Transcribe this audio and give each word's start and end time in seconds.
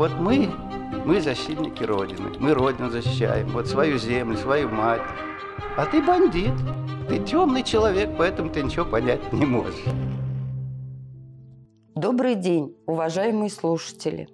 Вот 0.00 0.12
мы, 0.12 0.48
мы 1.04 1.20
защитники 1.20 1.82
Родины, 1.82 2.30
мы 2.38 2.54
Родину 2.54 2.88
защищаем, 2.88 3.48
вот 3.48 3.66
свою 3.66 3.98
землю, 3.98 4.34
свою 4.38 4.70
мать. 4.70 5.02
А 5.76 5.84
ты 5.84 6.02
бандит, 6.02 6.54
ты 7.06 7.18
темный 7.18 7.62
человек, 7.62 8.08
поэтому 8.16 8.48
ты 8.48 8.62
ничего 8.62 8.86
понять 8.86 9.30
не 9.30 9.44
можешь. 9.44 9.84
Добрый 11.94 12.34
день, 12.34 12.74
уважаемые 12.86 13.50
слушатели. 13.50 14.30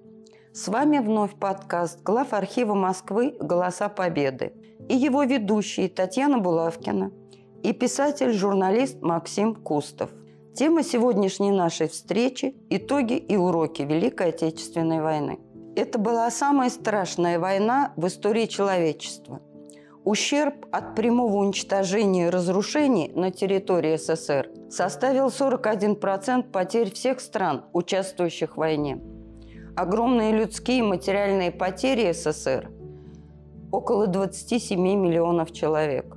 С 0.52 0.68
вами 0.68 0.98
вновь 0.98 1.34
подкаст 1.34 2.00
глав 2.04 2.32
архива 2.32 2.74
Москвы 2.74 3.34
«Голоса 3.40 3.88
Победы» 3.88 4.52
и 4.88 4.94
его 4.94 5.24
ведущие 5.24 5.88
Татьяна 5.88 6.38
Булавкина 6.38 7.10
и 7.64 7.72
писатель-журналист 7.72 9.02
Максим 9.02 9.56
Кустов. 9.56 10.10
Тема 10.54 10.84
сегодняшней 10.84 11.50
нашей 11.50 11.88
встречи– 11.88 12.54
итоги 12.70 13.14
и 13.14 13.36
уроки 13.36 13.82
Великой 13.82 14.28
Отечественной 14.28 15.02
войны. 15.02 15.40
Это 15.76 15.98
была 15.98 16.30
самая 16.30 16.70
страшная 16.70 17.38
война 17.38 17.92
в 17.96 18.06
истории 18.06 18.46
человечества. 18.46 19.42
Ущерб 20.04 20.64
от 20.72 20.94
прямого 20.94 21.36
уничтожения 21.36 22.28
и 22.28 22.30
разрушений 22.30 23.12
на 23.14 23.30
территории 23.30 23.98
СССР 23.98 24.48
составил 24.70 25.26
41% 25.26 26.50
потерь 26.50 26.90
всех 26.94 27.20
стран, 27.20 27.66
участвующих 27.74 28.54
в 28.54 28.56
войне. 28.56 29.02
Огромные 29.76 30.32
людские 30.32 30.78
и 30.78 30.82
материальные 30.82 31.50
потери 31.50 32.10
СССР– 32.10 32.70
около 33.70 34.06
27 34.06 34.80
миллионов 34.80 35.52
человек. 35.52 36.16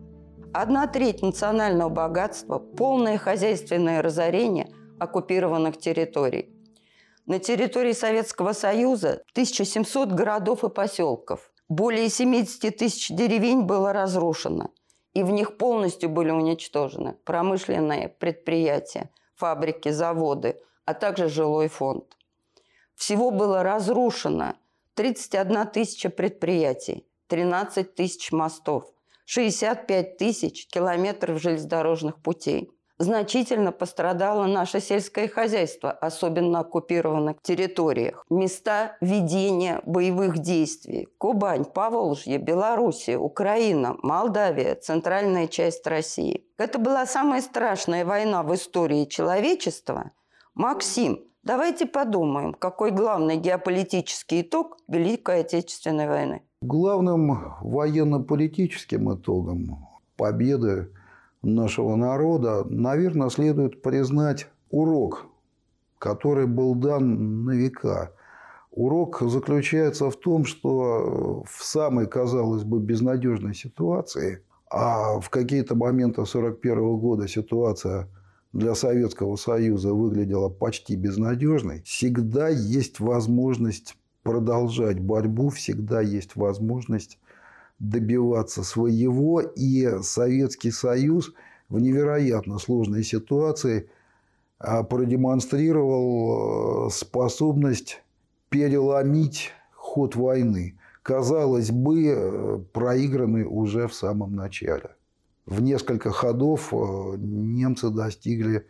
Одна 0.53 0.87
треть 0.87 1.21
национального 1.21 1.89
богатства– 1.89 2.59
полное 2.77 3.17
хозяйственное 3.17 4.01
разорение 4.01 4.69
оккупированных 4.99 5.77
территорий. 5.77 6.58
На 7.29 7.37
территории 7.37 7.91
Советского 7.91 8.53
Союза 8.53 9.21
1700 9.33 10.13
городов 10.13 10.63
и 10.63 10.69
поселков– 10.69 11.51
более 11.69 12.09
70 12.09 12.75
тысяч 12.75 13.09
деревень 13.09 13.61
было 13.61 13.93
разрушено, 13.93 14.71
и 15.13 15.21
в 15.21 15.29
них 15.29 15.57
полностью 15.57 16.09
были 16.09 16.31
уничтожены 16.31 17.17
промышленные 17.25 18.09
предприятия, 18.09 19.11
фабрики, 19.35 19.89
заводы, 19.89 20.59
а 20.85 20.95
также 20.95 21.29
жилой 21.29 21.67
фонд. 21.67 22.17
Всего 22.95 23.29
было 23.29 23.61
разрушено 23.61 24.55
31 24.95 25.67
тысяча 25.67 26.09
предприятий, 26.09 27.05
13 27.27 27.93
тысяч 27.93 28.31
мостов, 28.31 28.91
65 29.25 30.17
тысяч 30.17 30.65
километров 30.65 31.39
железнодорожных 31.39 32.19
путей– 32.23 32.71
значительно 32.99 33.71
пострадало 33.71 34.45
наше 34.45 34.81
сельское 34.81 35.27
хозяйство, 35.27 35.89
особенно 35.89 36.49
на 36.49 36.59
оккупированных 36.59 37.41
территориях. 37.41 38.25
Места 38.29 38.97
ведения 39.01 39.81
боевых 39.85 40.39
действий– 40.39 41.07
Кубань, 41.17 41.65
Поволжье, 41.65 42.37
Белоруссия, 42.37 43.17
Украина, 43.17 43.95
Молдавия, 44.03 44.75
центральная 44.75 45.47
часть 45.47 45.87
России. 45.87 46.45
Это 46.57 46.77
была 46.77 47.05
самая 47.05 47.41
страшная 47.41 48.05
война 48.05 48.43
в 48.43 48.53
истории 48.53 49.05
человечества. 49.05 50.11
Максим, 50.53 51.21
давайте 51.43 51.85
подумаем, 51.85 52.53
какой 52.53 52.91
главный 52.91 53.37
геополитический 53.37 54.41
итог 54.41 54.77
Великой 54.89 55.41
Отечественной 55.41 56.07
войны? 56.07 56.41
Главным 56.61 57.55
военно-политическим 57.61 59.15
итогом 59.15 59.87
победы 60.17 60.91
нашего 61.41 61.95
народа, 61.95 62.65
наверное, 62.69 63.29
следует 63.29 63.81
признать 63.81 64.47
урок, 64.69 65.25
который 65.97 66.47
был 66.47 66.75
дан 66.75 67.45
на 67.45 67.51
века. 67.51 68.13
Урок 68.71 69.21
заключается 69.21 70.09
в 70.09 70.15
том, 70.15 70.45
что 70.45 71.43
в 71.45 71.63
самой, 71.63 72.07
казалось 72.07 72.63
бы, 72.63 72.79
безнадежной 72.79 73.55
ситуации, 73.55 74.43
а 74.69 75.19
в 75.19 75.29
какие-то 75.29 75.75
моменты 75.75 76.21
1941 76.21 76.97
года 76.97 77.27
ситуация 77.27 78.07
для 78.53 78.75
Советского 78.75 79.35
Союза 79.35 79.93
выглядела 79.93 80.49
почти 80.49 80.95
безнадежной, 80.95 81.81
всегда 81.83 82.47
есть 82.49 82.99
возможность 82.99 83.95
продолжать 84.23 84.99
борьбу, 84.99 85.49
всегда 85.49 86.01
есть 86.01 86.35
возможность 86.35 87.19
добиваться 87.79 88.63
своего, 88.63 89.41
и 89.41 90.01
Советский 90.01 90.71
Союз 90.71 91.33
в 91.69 91.79
невероятно 91.79 92.59
сложной 92.59 93.03
ситуации 93.03 93.89
а, 94.57 94.83
продемонстрировал 94.83 96.87
э, 96.87 96.89
способность 96.91 98.01
переломить 98.49 99.51
ход 99.73 100.15
войны. 100.15 100.77
Казалось 101.03 101.71
бы, 101.71 102.07
э, 102.07 102.59
проигранный 102.73 103.45
уже 103.45 103.87
в 103.87 103.93
самом 103.93 104.35
начале. 104.35 104.95
В 105.45 105.61
несколько 105.61 106.11
ходов 106.11 106.73
э, 106.73 107.15
немцы 107.17 107.89
достигли 107.89 108.67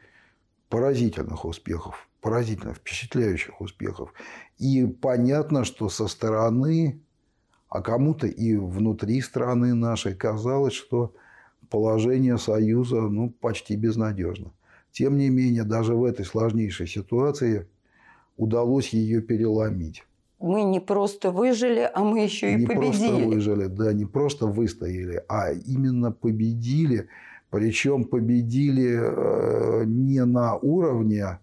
поразительных 0.69 1.45
успехов, 1.45 2.07
поразительно 2.21 2.73
впечатляющих 2.73 3.59
успехов. 3.59 4.13
И 4.59 4.85
понятно, 4.85 5.63
что 5.63 5.89
со 5.89 6.07
стороны 6.07 7.01
а 7.69 7.81
кому-то 7.81 8.27
и 8.27 8.55
внутри 8.55 9.21
страны 9.21 9.73
нашей 9.73 10.15
казалось, 10.15 10.73
что 10.73 11.13
положение 11.69 12.37
Союза 12.37 13.01
ну, 13.01 13.29
почти 13.29 13.75
безнадежно. 13.75 14.51
Тем 14.91 15.17
не 15.17 15.29
менее, 15.29 15.63
даже 15.63 15.93
в 15.93 16.03
этой 16.03 16.25
сложнейшей 16.25 16.87
ситуации 16.87 17.67
удалось 18.37 18.89
ее 18.89 19.21
переломить. 19.21 20.03
Мы 20.39 20.63
не 20.63 20.79
просто 20.79 21.31
выжили, 21.31 21.89
а 21.93 22.03
мы 22.03 22.23
еще 22.23 22.53
и 22.53 22.55
не 22.55 22.65
победили. 22.65 22.85
Не 22.85 23.09
просто 23.09 23.27
выжили, 23.27 23.65
да, 23.67 23.93
не 23.93 24.05
просто 24.05 24.47
выстояли, 24.47 25.23
а 25.27 25.51
именно 25.51 26.11
победили. 26.11 27.07
Причем 27.49 28.05
победили 28.05 28.99
э, 28.99 29.83
не 29.85 30.23
на 30.23 30.55
уровне 30.55 31.39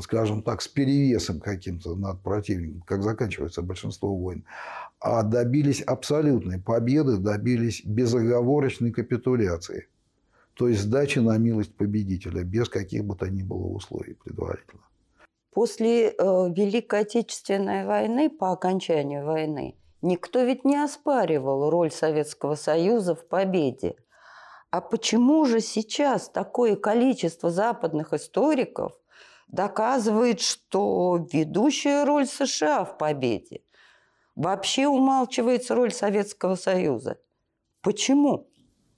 скажем 0.00 0.42
так, 0.42 0.60
с 0.60 0.68
перевесом 0.68 1.40
каким-то 1.40 1.94
над 1.94 2.20
противником, 2.22 2.82
как 2.82 3.02
заканчивается 3.02 3.62
большинство 3.62 4.14
войн, 4.14 4.44
а 5.00 5.22
добились 5.22 5.80
абсолютной 5.80 6.60
победы, 6.60 7.16
добились 7.16 7.82
безоговорочной 7.84 8.92
капитуляции. 8.92 9.88
То 10.54 10.68
есть 10.68 10.82
сдачи 10.82 11.18
на 11.18 11.38
милость 11.38 11.74
победителя, 11.74 12.44
без 12.44 12.68
каких 12.68 13.04
бы 13.04 13.16
то 13.16 13.30
ни 13.30 13.42
было 13.42 13.66
условий 13.66 14.14
предварительно. 14.14 14.82
После 15.54 16.08
э, 16.08 16.12
Великой 16.18 17.00
Отечественной 17.00 17.86
войны, 17.86 18.30
по 18.30 18.52
окончанию 18.52 19.24
войны, 19.24 19.76
никто 20.02 20.42
ведь 20.42 20.64
не 20.64 20.76
оспаривал 20.76 21.70
роль 21.70 21.90
Советского 21.90 22.54
Союза 22.54 23.14
в 23.14 23.26
победе. 23.26 23.96
А 24.70 24.80
почему 24.80 25.44
же 25.44 25.60
сейчас 25.60 26.28
такое 26.28 26.76
количество 26.76 27.50
западных 27.50 28.12
историков 28.12 28.92
доказывает, 29.52 30.40
что 30.40 31.26
ведущая 31.32 32.04
роль 32.04 32.26
США 32.26 32.84
в 32.84 32.98
победе. 32.98 33.60
Вообще 34.34 34.88
умалчивается 34.88 35.74
роль 35.74 35.92
Советского 35.92 36.56
Союза. 36.56 37.18
Почему? 37.82 38.48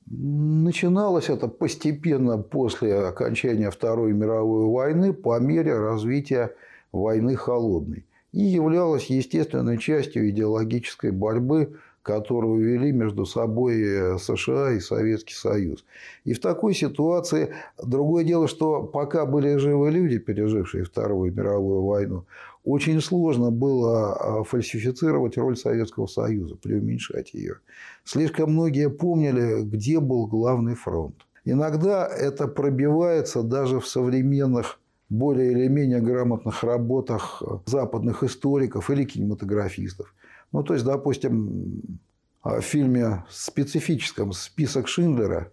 Начиналось 0.06 1.28
это 1.28 1.48
постепенно 1.48 2.38
после 2.38 2.94
окончания 2.94 3.70
Второй 3.70 4.12
мировой 4.12 4.66
войны 4.66 5.12
по 5.12 5.38
мере 5.40 5.76
развития 5.76 6.54
войны 6.92 7.36
холодной 7.36 8.06
и 8.32 8.42
являлось 8.42 9.06
естественной 9.06 9.78
частью 9.78 10.28
идеологической 10.30 11.10
борьбы 11.10 11.78
которую 12.04 12.60
вели 12.60 12.92
между 12.92 13.24
собой 13.24 13.80
э, 13.82 14.18
США 14.18 14.72
и 14.72 14.80
Советский 14.80 15.32
Союз. 15.34 15.84
И 16.24 16.34
в 16.34 16.40
такой 16.40 16.74
ситуации, 16.74 17.54
другое 17.82 18.24
дело, 18.24 18.46
что 18.46 18.82
пока 18.82 19.24
были 19.24 19.56
живы 19.56 19.90
люди, 19.90 20.18
пережившие 20.18 20.84
Вторую 20.84 21.32
мировую 21.32 21.82
войну, 21.82 22.24
очень 22.62 23.00
сложно 23.00 23.50
было 23.50 24.14
а, 24.14 24.44
фальсифицировать 24.44 25.38
роль 25.38 25.56
Советского 25.56 26.06
Союза, 26.06 26.56
преуменьшать 26.56 27.32
ее. 27.32 27.56
Слишком 28.04 28.52
многие 28.52 28.90
помнили, 28.90 29.62
где 29.62 29.98
был 29.98 30.26
главный 30.26 30.74
фронт. 30.74 31.16
Иногда 31.46 32.06
это 32.06 32.48
пробивается 32.48 33.42
даже 33.42 33.80
в 33.80 33.86
современных 33.86 34.78
более 35.08 35.52
или 35.52 35.68
менее 35.68 36.00
грамотных 36.00 36.64
работах 36.64 37.42
западных 37.66 38.22
историков 38.22 38.90
или 38.90 39.04
кинематографистов. 39.04 40.14
Ну, 40.54 40.62
то 40.62 40.74
есть, 40.74 40.86
допустим, 40.86 41.98
в 42.44 42.60
фильме 42.60 43.24
специфическом 43.28 44.32
«Список 44.32 44.86
Шиндлера» 44.86 45.50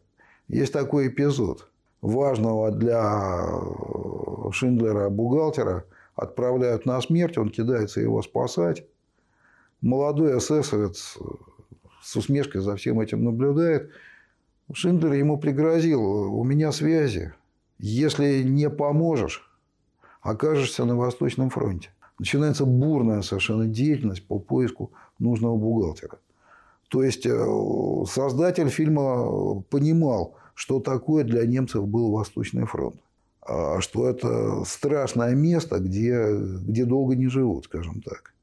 есть 0.47 0.71
такой 0.71 1.07
эпизод. 1.07 1.71
Важного 2.01 2.69
для 2.69 3.49
Шиндлера 4.51 5.09
бухгалтера 5.09 5.85
отправляют 6.13 6.85
на 6.85 7.01
смерть, 7.01 7.39
он 7.39 7.49
кидается 7.49 7.99
его 7.99 8.21
спасать. 8.21 8.85
Молодой 9.81 10.37
эсэсовец 10.37 11.17
с 12.03 12.15
усмешкой 12.15 12.61
за 12.61 12.75
всем 12.75 12.99
этим 12.99 13.23
наблюдает. 13.23 13.89
Шиндлер 14.71 15.13
ему 15.13 15.39
пригрозил, 15.39 16.03
у 16.03 16.43
меня 16.43 16.71
связи. 16.71 17.33
Если 17.79 18.43
не 18.43 18.69
поможешь, 18.69 19.51
окажешься 20.21 20.85
на 20.85 20.95
Восточном 20.95 21.49
фронте. 21.49 21.89
Начинается 22.21 22.65
бурная 22.65 23.21
совершенно 23.23 23.65
деятельность 23.65 24.27
по 24.27 24.37
поиску 24.37 24.91
нужного 25.17 25.57
бухгалтера. 25.57 26.19
То 26.87 27.01
есть 27.03 27.25
э, 27.25 27.45
создатель 28.07 28.69
фильма 28.69 29.63
понимал, 29.71 30.35
что 30.53 30.79
такое 30.79 31.23
для 31.23 31.47
немцев 31.47 31.87
был 31.87 32.11
Восточный 32.11 32.65
фронт. 32.65 32.97
А 33.41 33.81
что 33.81 34.07
это 34.07 34.63
страшное 34.65 35.33
место, 35.33 35.79
где, 35.79 36.27
где 36.67 36.85
долго 36.85 37.15
не 37.15 37.27
живут, 37.27 37.65
скажем 37.65 38.03
так. 38.03 38.35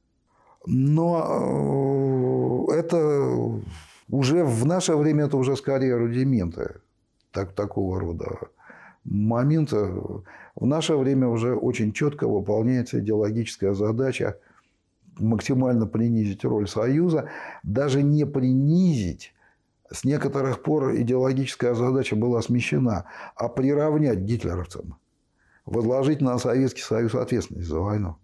Но 0.67 2.67
э, 2.69 2.73
это 2.79 3.61
уже 4.11 4.45
в 4.45 4.67
наше 4.67 4.97
время 4.97 5.27
это 5.27 5.37
уже 5.37 5.57
скорее 5.57 5.97
рудименты 5.97 6.81
так, 7.31 7.53
такого 7.53 8.01
рода 8.01 8.39
момента. 9.11 9.77
В 10.55 10.67
наше 10.67 10.97
время 10.97 11.29
уже 11.29 11.55
очень 11.55 11.93
четко 11.93 12.29
выполняется 12.29 13.01
идеологическая 13.01 13.75
задача 13.75 14.39
максимально 15.19 15.87
принизить 15.87 16.45
роль 16.45 16.69
Союза, 16.69 17.29
даже 17.63 18.03
не 18.03 18.25
принизить, 18.25 19.35
с 19.91 20.05
некоторых 20.05 20.63
пор 20.63 20.95
идеологическая 20.97 21.75
задача 21.75 22.15
была 22.15 22.43
смещена, 22.43 23.07
а 23.35 23.49
приравнять 23.49 24.19
гитлеровцам, 24.19 24.99
возложить 25.65 26.21
на 26.21 26.39
Советский 26.39 26.83
Союз 26.83 27.15
ответственность 27.15 27.69
за 27.69 27.81
войну. 27.81 28.17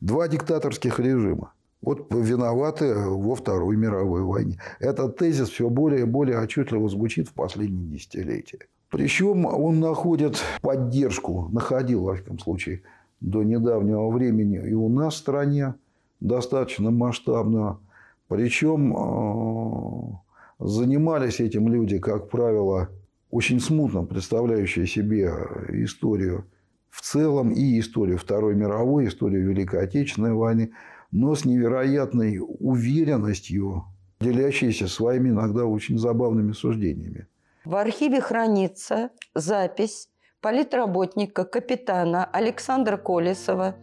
Два 0.00 0.28
диктаторских 0.28 0.98
режима. 0.98 1.52
Вот 1.80 2.12
виноваты 2.12 2.94
во 2.94 3.34
Второй 3.34 3.76
мировой 3.76 4.22
войне. 4.22 4.60
Этот 4.80 5.16
тезис 5.16 5.48
все 5.48 5.68
более 5.68 6.02
и 6.02 6.04
более 6.04 6.40
отчетливо 6.40 6.88
звучит 6.88 7.28
в 7.28 7.34
последние 7.34 7.86
десятилетия. 7.86 8.66
Причем 8.90 9.46
он 9.46 9.80
находит 9.80 10.42
поддержку, 10.62 11.48
находил, 11.52 12.04
во 12.04 12.14
всяком 12.14 12.38
случае, 12.38 12.82
до 13.20 13.42
недавнего 13.42 14.08
времени 14.10 14.62
и 14.68 14.74
у 14.74 14.88
нас 14.88 15.14
в 15.14 15.18
стране 15.18 15.74
достаточно 16.20 16.90
масштабную. 16.90 17.80
Причем 18.28 18.96
э, 18.96 20.64
занимались 20.64 21.40
этим 21.40 21.68
люди, 21.68 21.98
как 21.98 22.28
правило, 22.28 22.88
очень 23.30 23.60
смутно 23.60 24.04
представляющие 24.04 24.86
себе 24.86 25.32
историю 25.68 26.46
в 26.90 27.02
целом 27.02 27.50
и 27.50 27.78
историю 27.78 28.18
Второй 28.18 28.54
мировой, 28.54 29.08
историю 29.08 29.48
Великой 29.48 29.82
Отечественной 29.82 30.32
войны, 30.32 30.72
но 31.10 31.34
с 31.34 31.44
невероятной 31.44 32.40
уверенностью, 32.40 33.84
делящиеся 34.20 34.88
своими 34.88 35.28
иногда 35.30 35.66
очень 35.66 35.98
забавными 35.98 36.52
суждениями. 36.52 37.26
В 37.66 37.74
архиве 37.74 38.20
хранится 38.20 39.10
запись 39.34 40.08
политработника 40.40 41.44
капитана 41.44 42.24
Александра 42.24 42.96
Колесова 42.96 43.74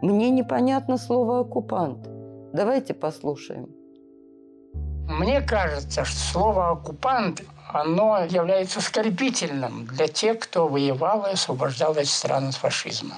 «Мне 0.00 0.30
непонятно 0.30 0.96
слово 0.96 1.40
«оккупант». 1.40 2.06
Давайте 2.52 2.94
послушаем. 2.94 3.66
Мне 5.08 5.40
кажется, 5.40 6.04
что 6.04 6.16
слово 6.16 6.70
«оккупант» 6.70 7.42
оно 7.72 8.24
является 8.30 8.80
скорбительным 8.80 9.86
для 9.86 10.06
тех, 10.06 10.38
кто 10.38 10.68
воевал 10.68 11.26
и 11.26 11.32
освобождал 11.32 11.96
эти 11.96 12.06
страны 12.06 12.50
от 12.50 12.54
фашизма. 12.54 13.16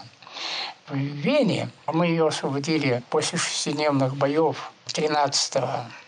В 0.89 0.97
Вене 0.97 1.69
мы 1.87 2.07
ее 2.07 2.29
освободили 2.29 3.03
после 3.11 3.39
шестидневных 3.39 4.17
боев 4.17 4.73
13 4.87 5.63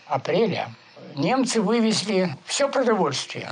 апреля. 0.07 0.69
Немцы 1.15 1.61
вывезли 1.61 2.35
все 2.47 2.67
продовольствие. 2.67 3.51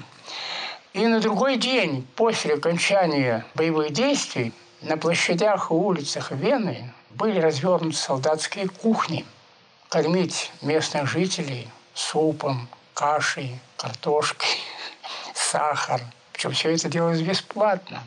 И 0.94 1.06
на 1.06 1.20
другой 1.20 1.58
день 1.58 2.08
после 2.16 2.56
окончания 2.56 3.46
боевых 3.54 3.92
действий 3.94 4.52
на 4.82 4.98
площадях 4.98 5.70
и 5.70 5.74
улицах 5.74 6.32
Вены 6.32 6.92
были 7.12 7.40
развернуты 7.40 7.96
солдатские 7.96 8.68
кухни. 8.68 9.24
Кормить 9.90 10.52
местных 10.62 11.08
жителей 11.08 11.70
супом, 11.94 12.68
кашей, 12.96 13.60
картошкой, 13.78 14.50
сахар. 15.36 16.02
Причем 16.34 16.52
все 16.54 16.74
это 16.74 16.90
делалось 16.90 17.22
бесплатно. 17.22 18.02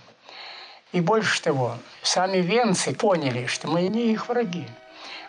И 0.90 1.00
больше 1.00 1.40
того, 1.40 1.76
сами 2.02 2.38
венцы 2.38 2.92
поняли, 2.94 3.46
что 3.46 3.68
мы 3.68 3.82
не 3.82 4.12
их 4.12 4.28
враги. 4.28 4.66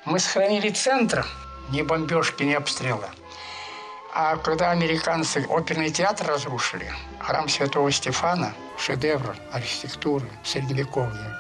Мы 0.06 0.18
сохранили 0.18 0.70
центр, 0.70 1.26
ни 1.70 1.84
бомбежки, 1.84 2.44
ни 2.44 2.54
обстрела– 2.54 3.10
а 4.16 4.38
когда 4.38 4.72
американцы 4.72 5.44
оперный 5.50 5.90
театр 5.90 6.28
разрушили, 6.28 6.88
храм 7.20 7.50
Святого 7.50 7.92
Стефана, 7.92 8.54
шедевр 8.78 9.36
архитектуры 9.52 10.28
средневековья, 10.44 11.40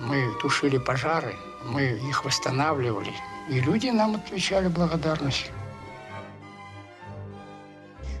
мы 0.00 0.32
тушили 0.42 0.78
пожары, 0.78 1.34
мы 1.64 1.82
их 1.82 2.24
восстанавливали, 2.24 3.12
и 3.48 3.60
люди 3.60 3.88
нам 3.88 4.16
отвечали 4.16 4.66
благодарностью. 4.66 5.52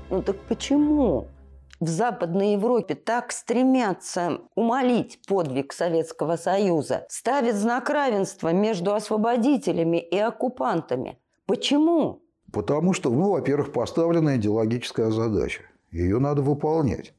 Ну 0.08 0.22
так 0.22 0.38
почему 0.46 1.26
в 1.80 1.88
Западной 1.88 2.52
Европе 2.52 2.94
так 2.94 3.32
стремятся 3.32 4.38
умолить 4.54 5.18
подвиг 5.26 5.72
Советского 5.72 6.36
Союза, 6.36 7.06
ставят 7.08 7.56
знак 7.56 7.90
равенства 7.90 8.52
между 8.52 8.94
освободителями 8.94 9.98
и 9.98 10.16
оккупантами? 10.16 11.18
Почему? 11.46 12.23
Потому 12.54 12.92
что, 12.92 13.10
ну, 13.10 13.32
во-первых, 13.32 13.72
поставлена 13.72 14.36
идеологическая 14.36 15.10
задача. 15.10 15.62
Ее 15.90 16.20
надо 16.20 16.40
выполнять. 16.40 17.12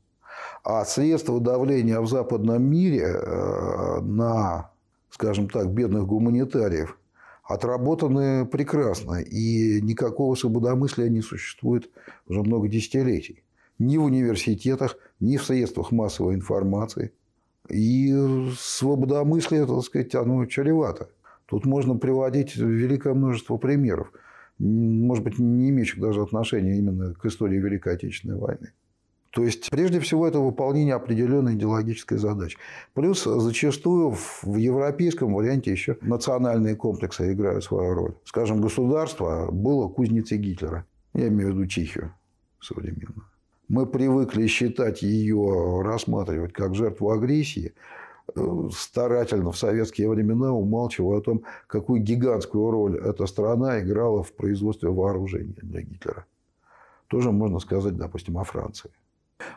А 0.64 0.86
средства 0.86 1.42
давления 1.42 2.00
в 2.00 2.08
западном 2.08 2.64
мире 2.64 3.02
э, 3.02 4.00
на, 4.00 4.72
скажем 5.10 5.50
так, 5.50 5.70
бедных 5.70 6.08
гуманитариев 6.08 6.98
отработаны 7.44 8.46
прекрасно. 8.46 9.16
И 9.16 9.82
никакого 9.82 10.36
свободомыслия 10.36 11.10
не 11.10 11.22
существует 11.22 11.90
уже 12.30 12.42
много 12.42 12.70
десятилетий. 12.70 13.44
Ни 13.78 13.98
в 13.98 14.06
университетах, 14.06 14.96
ни 15.20 15.36
в 15.36 15.44
средствах 15.44 15.92
массовой 15.92 16.36
информации. 16.36 17.12
И 17.70 18.16
свободомыслие, 18.58 19.66
так 19.66 19.84
сказать, 19.84 20.16
оно 20.16 20.46
чревато. 20.46 21.10
Тут 21.46 21.66
можно 21.66 21.98
приводить 21.98 22.56
великое 22.56 23.14
множество 23.14 23.58
примеров– 23.58 24.14
может 24.60 25.24
быть, 25.24 25.40
не 25.40 25.70
имеющих 25.70 26.00
даже 26.00 26.22
отношения 26.22 26.78
именно 26.78 27.14
к 27.14 27.26
истории 27.26 27.58
Великой 27.58 27.94
Отечественной 27.94 28.38
войны. 28.38 28.72
То 29.32 29.44
есть, 29.44 29.70
прежде 29.70 30.00
всего, 30.00 30.26
это 30.26 30.40
выполнение 30.40 30.96
определенной 30.96 31.56
идеологической 31.56 32.18
задачи. 32.18 32.58
Плюс 32.94 33.26
зачастую 33.26 34.16
в 34.16 34.56
европейском 34.56 35.34
варианте 35.34 35.72
еще 35.72 35.98
национальные 36.02 36.78
комплексы 36.78 37.34
играют 37.34 37.66
свою 37.66 37.94
роль. 37.94 38.14
Скажем, 38.24 38.62
государство 38.62 39.52
было 39.52 39.90
кузницей 39.90 40.38
Гитлера. 40.38 40.86
Я 41.14 41.28
имею 41.28 41.52
в 41.52 41.56
виду 41.56 41.68
Чехию 41.68 42.14
современную. 42.62 43.26
Мы 43.68 43.86
привыкли 43.86 44.48
считать 44.48 45.02
ее, 45.02 45.82
рассматривать 45.84 46.54
как 46.54 46.74
жертву 46.74 47.12
агрессии, 47.12 47.74
старательно 48.72 49.52
в 49.52 49.58
советские 49.58 50.10
времена 50.10 50.52
умалчивая 50.52 51.20
о 51.20 51.22
том, 51.22 51.44
какую 51.68 52.02
гигантскую 52.02 52.70
роль 52.70 52.98
эта 52.98 53.26
страна 53.28 53.80
играла 53.80 54.24
в 54.24 54.34
производстве 54.34 54.90
вооружения 54.90 55.56
для 55.62 55.82
Гитлера. 55.82 56.26
Тоже 57.08 57.32
можно 57.32 57.60
сказать, 57.60 57.96
допустим, 57.96 58.38
о 58.38 58.44
Франции. 58.44 58.92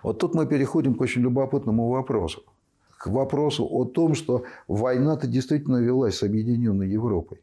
Вот 0.03 0.19
тут 0.19 0.35
мы 0.35 0.47
переходим 0.47 0.95
к 0.95 1.01
очень 1.01 1.23
любопытному 1.23 1.89
вопросу. 1.89 2.43
К 2.99 3.07
вопросу 3.09 3.67
о 3.69 3.85
том, 3.85 4.15
что 4.15 4.45
война-то 4.67 5.27
действительно 5.27 5.79
велась 5.79 6.17
с 6.17 6.23
Объединенной 6.23 6.89
Европой. 6.89 7.41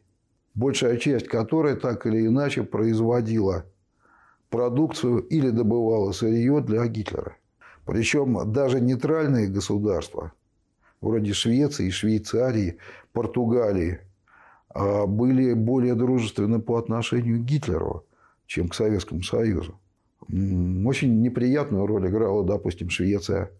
Большая 0.54 0.96
часть 0.96 1.28
которой 1.28 1.76
так 1.76 2.06
или 2.06 2.26
иначе 2.26 2.62
производила 2.62 3.64
продукцию 4.48 5.20
или 5.20 5.50
добывала 5.50 6.12
сырье 6.12 6.60
для 6.60 6.86
Гитлера. 6.86 7.36
Причем 7.84 8.52
даже 8.52 8.80
нейтральные 8.80 9.48
государства– 9.48 10.32
вроде 11.06 11.32
Швеции, 11.32 11.90
Швейцарии, 11.90 12.78
Португалии, 13.12 14.00
а, 14.68 15.06
были 15.06 15.54
более 15.54 15.94
дружественны 15.94 16.60
по 16.60 16.76
отношению 16.76 17.40
к 17.40 17.44
Гитлеру, 17.44 18.04
чем 18.46 18.68
к 18.68 18.74
Советскому 18.74 19.22
Союзу. 19.22 19.78
Очень 20.28 21.20
неприятную 21.20 21.86
роль 21.86 22.08
играла, 22.08 22.44
допустим, 22.44 22.90
Швеция, 22.90 23.50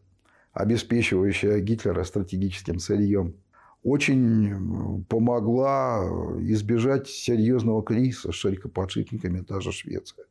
обеспечивающая 0.52 1.60
Гитлера 1.60 2.04
стратегическим 2.04 2.78
сырьем. 2.78 3.34
Очень 3.82 5.04
помогла 5.08 6.04
избежать 6.40 7.08
серьезного 7.08 7.82
кризиса 7.82 8.32
с 8.32 8.34
шарикоподшипниками 8.34 9.42
та 9.42 9.60
же 9.60 9.70
Швеция. 9.70 10.24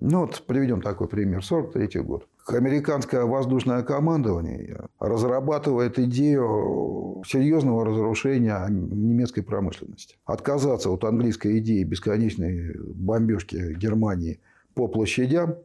Ну, 0.00 0.20
вот 0.20 0.42
приведем 0.46 0.80
такой 0.80 1.06
пример. 1.06 1.44
43 1.44 2.00
год. 2.00 2.26
Американское 2.46 3.24
воздушное 3.24 3.82
командование 3.82 4.86
разрабатывает 4.98 5.98
идею 5.98 7.22
серьезного 7.26 7.84
разрушения 7.84 8.66
немецкой 8.68 9.42
промышленности. 9.42 10.16
Отказаться 10.24 10.90
от 10.90 11.04
английской 11.04 11.58
идеи 11.58 11.84
бесконечной 11.84 12.74
бомбежки 12.94 13.74
Германии 13.74 14.40
по 14.74 14.88
площадям 14.88 15.56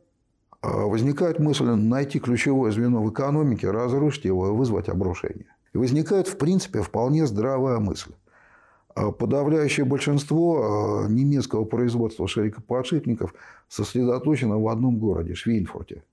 а 0.61 0.85
возникает 0.87 1.39
мысль 1.39 1.65
найти 1.65 2.19
ключевое 2.19 2.71
звено 2.71 3.01
в 3.01 3.11
экономике, 3.11 3.69
разрушить 3.69 4.25
его 4.25 4.47
и 4.49 4.51
вызвать 4.51 4.89
обрушение. 4.89 5.45
И 5.73 5.77
возникает, 5.77 6.27
в 6.27 6.37
принципе, 6.37 6.81
вполне 6.81 7.27
здравая 7.27 7.79
мысль. 7.79 8.11
А 8.97 9.11
подавляющее 9.11 9.85
большинство 9.85 11.03
а, 11.05 11.07
немецкого 11.07 11.65
производства 11.65 12.27
шарикоподшипников 12.27 13.35
сосредоточено 13.69 14.57
в 14.57 14.67
одном 14.67 14.97
городе– 14.97 15.33
Швейнфурте. 15.35 16.03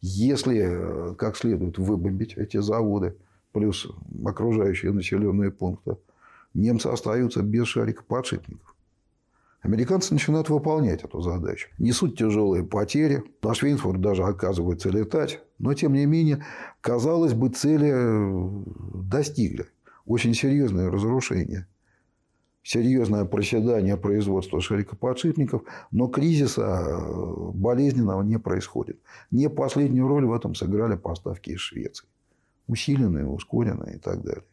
Если 0.00 0.64
э, 0.64 1.14
как 1.14 1.36
следует 1.36 1.78
выбомбить 1.78 2.36
эти 2.36 2.56
заводы, 2.56 3.16
плюс 3.52 3.86
окружающие 4.24 4.90
населенные 4.90 5.52
пункты, 5.52 5.96
немцы 6.54 6.88
остаются 6.88 7.40
без 7.40 7.68
шарикоподшипников. 7.68 8.74
Американцы 9.62 10.12
начинают 10.12 10.50
выполнять 10.50 11.04
эту 11.04 11.20
задачу. 11.20 11.68
Несут 11.78 12.18
тяжелые 12.18 12.64
потери. 12.64 13.22
На 13.44 13.54
Швейнфурт 13.54 14.00
даже 14.00 14.24
оказывается 14.24 14.88
летать. 14.88 15.40
Но, 15.60 15.72
тем 15.72 15.92
не 15.92 16.04
менее, 16.04 16.44
казалось 16.80 17.32
бы, 17.32 17.50
цели 17.50 17.92
э, 17.94 18.62
достигли. 18.92 19.66
Очень 20.04 20.34
серьезное 20.34 20.90
разрушение 20.90 21.68
серьезное 22.64 23.26
проседание 23.26 23.96
производства 23.96 24.60
шарикоподшипников, 24.60 25.62
но 25.90 26.08
кризиса 26.08 26.62
э, 26.62 27.50
болезненного 27.52 28.22
не 28.22 28.38
происходит. 28.38 28.98
Не 29.30 29.48
последнюю 29.50 30.08
роль 30.08 30.24
в 30.24 30.32
этом 30.32 30.54
сыграли 30.54 30.96
поставки 30.96 31.50
из 31.50 31.60
Швеции. 31.60 32.08
Усиленные, 32.66 33.26
ускоренные 33.26 33.96
и 33.96 33.98
так 33.98 34.22
далее. 34.22 34.44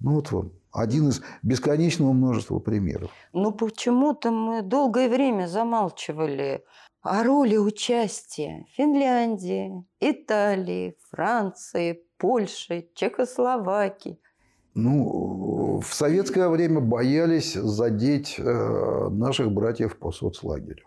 Ну 0.00 0.16
вот 0.16 0.30
вам 0.30 0.52
один 0.70 1.08
из 1.08 1.22
бесконечного 1.42 2.12
множества 2.12 2.58
примеров. 2.58 3.10
Ну 3.32 3.52
почему-то 3.52 4.30
мы 4.30 4.62
долгое 4.62 5.08
время 5.08 5.46
замалчивали 5.46 6.62
о 7.00 7.24
роли 7.24 7.56
участия 7.56 8.66
Финляндии, 8.76 9.82
Италии, 9.98 10.94
Франции, 11.10 12.02
Польши, 12.18 12.90
Чехословакии– 12.94 14.20
ну, 14.74 15.80
в 15.80 15.94
советское 15.94 16.48
время 16.48 16.80
боялись 16.80 17.54
задеть 17.54 18.36
э, 18.38 19.08
наших 19.10 19.50
братьев 19.50 19.96
по 19.96 20.12
соцлагерю. 20.12 20.84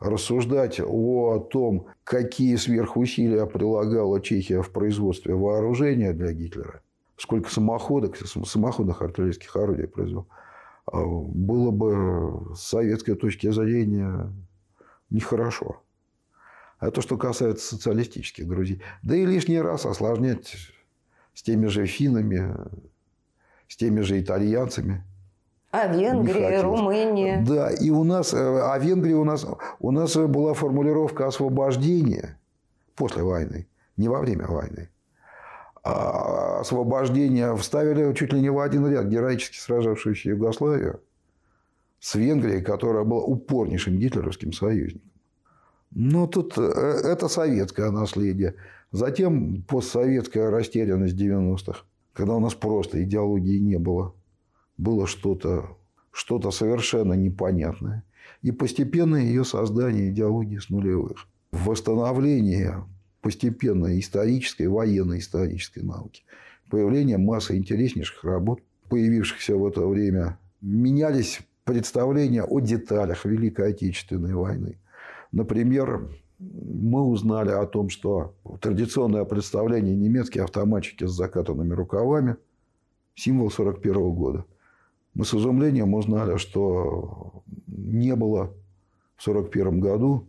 Рассуждать 0.00 0.80
о 0.80 1.38
том, 1.38 1.86
какие 2.04 2.56
сверхусилия 2.56 3.46
прилагала 3.46 4.20
Чехия 4.20 4.62
в 4.62 4.70
производстве 4.70 5.34
вооружения 5.34 6.12
для 6.12 6.32
Гитлера, 6.32 6.82
сколько 7.16 7.50
самоходок, 7.50 8.16
самоходных 8.16 9.02
артиллерийских 9.02 9.56
орудий 9.56 9.88
произвел, 9.88 10.26
э, 10.92 10.98
было 11.02 11.70
бы 11.70 12.54
с 12.54 12.60
советской 12.60 13.14
точки 13.14 13.50
зрения 13.50 14.32
нехорошо. 15.10 15.80
А 16.78 16.90
то, 16.90 17.00
что 17.00 17.16
касается 17.16 17.74
социалистических 17.74 18.46
друзей. 18.46 18.82
Да 19.02 19.16
и 19.16 19.26
лишний 19.26 19.60
раз 19.60 19.84
осложнять 19.84 20.54
с 21.38 21.42
теми 21.42 21.68
же 21.68 21.86
финами, 21.86 22.52
с 23.68 23.76
теми 23.76 24.00
же 24.00 24.20
итальянцами. 24.20 25.04
А 25.70 25.86
Венгрия, 25.86 26.62
Румыния. 26.62 27.44
Да, 27.46 27.70
и 27.70 27.90
у 27.90 28.02
нас, 28.02 28.34
а 28.34 28.76
Венгрия 28.78 29.14
у 29.14 29.22
нас, 29.22 29.46
у 29.78 29.92
нас 29.92 30.16
была 30.16 30.54
формулировка 30.54 31.28
освобождения 31.28 32.40
после 32.96 33.22
войны, 33.22 33.68
не 33.96 34.08
во 34.08 34.18
время 34.18 34.48
войны. 34.48 34.88
А 35.84 36.58
освобождение 36.58 37.56
вставили 37.56 38.12
чуть 38.14 38.32
ли 38.32 38.40
не 38.40 38.50
в 38.50 38.58
один 38.58 38.88
ряд 38.88 39.06
героически 39.06 39.58
сражавшуюся 39.58 40.30
Югославию 40.30 41.00
с 42.00 42.16
Венгрией, 42.16 42.62
которая 42.62 43.04
была 43.04 43.22
упорнейшим 43.22 43.96
гитлеровским 43.96 44.52
союзником. 44.52 45.08
Но 45.92 46.26
тут 46.26 46.58
э, 46.58 46.62
это 46.62 47.28
советское 47.28 47.92
наследие. 47.92 48.56
Затем 48.90 49.62
постсоветская 49.62 50.50
растерянность 50.50 51.16
90-х, 51.16 51.84
когда 52.12 52.34
у 52.34 52.40
нас 52.40 52.54
просто 52.54 53.02
идеологии 53.02 53.58
не 53.58 53.78
было. 53.78 54.14
Было 54.76 55.06
что-то 55.06 55.76
что 56.18 56.50
совершенно 56.50 57.12
непонятное. 57.12 58.04
И 58.42 58.50
постепенное 58.50 59.22
ее 59.22 59.44
создание 59.44 60.10
идеологии 60.10 60.58
с 60.58 60.68
нулевых. 60.68 61.28
Восстановление 61.52 62.84
постепенно 63.20 63.98
исторической, 63.98 64.66
военно-исторической 64.66 65.80
науки. 65.80 66.24
Появление 66.70 67.18
массы 67.18 67.56
интереснейших 67.56 68.24
работ, 68.24 68.60
появившихся 68.88 69.56
в 69.56 69.66
это 69.66 69.86
время. 69.86 70.38
Менялись 70.60 71.40
представления 71.64 72.42
о 72.42 72.60
деталях 72.60 73.24
Великой 73.24 73.70
Отечественной 73.70 74.34
войны. 74.34 74.78
Например, 75.30 76.10
мы 76.38 77.02
узнали 77.02 77.50
о 77.50 77.66
том, 77.66 77.88
что 77.88 78.34
традиционное 78.60 79.24
представление 79.24 79.96
немецкие 79.96 80.44
автоматчики 80.44 81.04
с 81.04 81.10
закатанными 81.10 81.74
рукавами– 81.74 82.36
символ 83.18 83.48
1941 83.48 84.14
года. 84.14 84.44
Мы 85.14 85.24
с 85.24 85.34
изумлением 85.34 85.94
узнали, 85.94 86.36
что 86.36 87.42
не 87.66 88.14
было 88.14 88.54
в 89.16 89.28
1941 89.28 89.80
году 89.80 90.26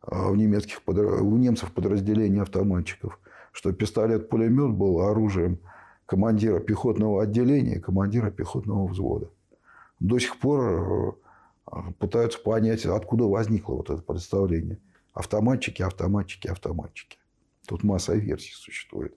а, 0.00 0.30
в, 0.30 0.36
немецких, 0.36 0.80
у 0.86 1.36
немцев 1.36 1.72
подразделений 1.72 2.40
автоматчиков, 2.40 3.18
что 3.50 3.72
пистолет-пулемет 3.72 4.70
был 4.70 5.00
оружием 5.00 5.58
командира 6.06 6.60
пехотного 6.60 7.22
отделения 7.22 7.76
и 7.76 7.80
командира 7.80 8.30
пехотного 8.30 8.86
взвода. 8.86 9.30
До 9.98 10.18
сих 10.18 10.38
пор 10.38 11.16
э, 11.66 11.76
пытаются 11.98 12.40
понять, 12.40 12.86
откуда 12.86 13.24
возникло 13.24 13.74
вот 13.74 13.90
это 13.90 14.02
представление– 14.02 14.78
Автоматчики, 15.12 15.82
автоматчики, 15.82 16.48
автоматчики. 16.48 17.18
Тут 17.66 17.84
масса 17.84 18.14
версий 18.14 18.52
существует. 18.52 19.14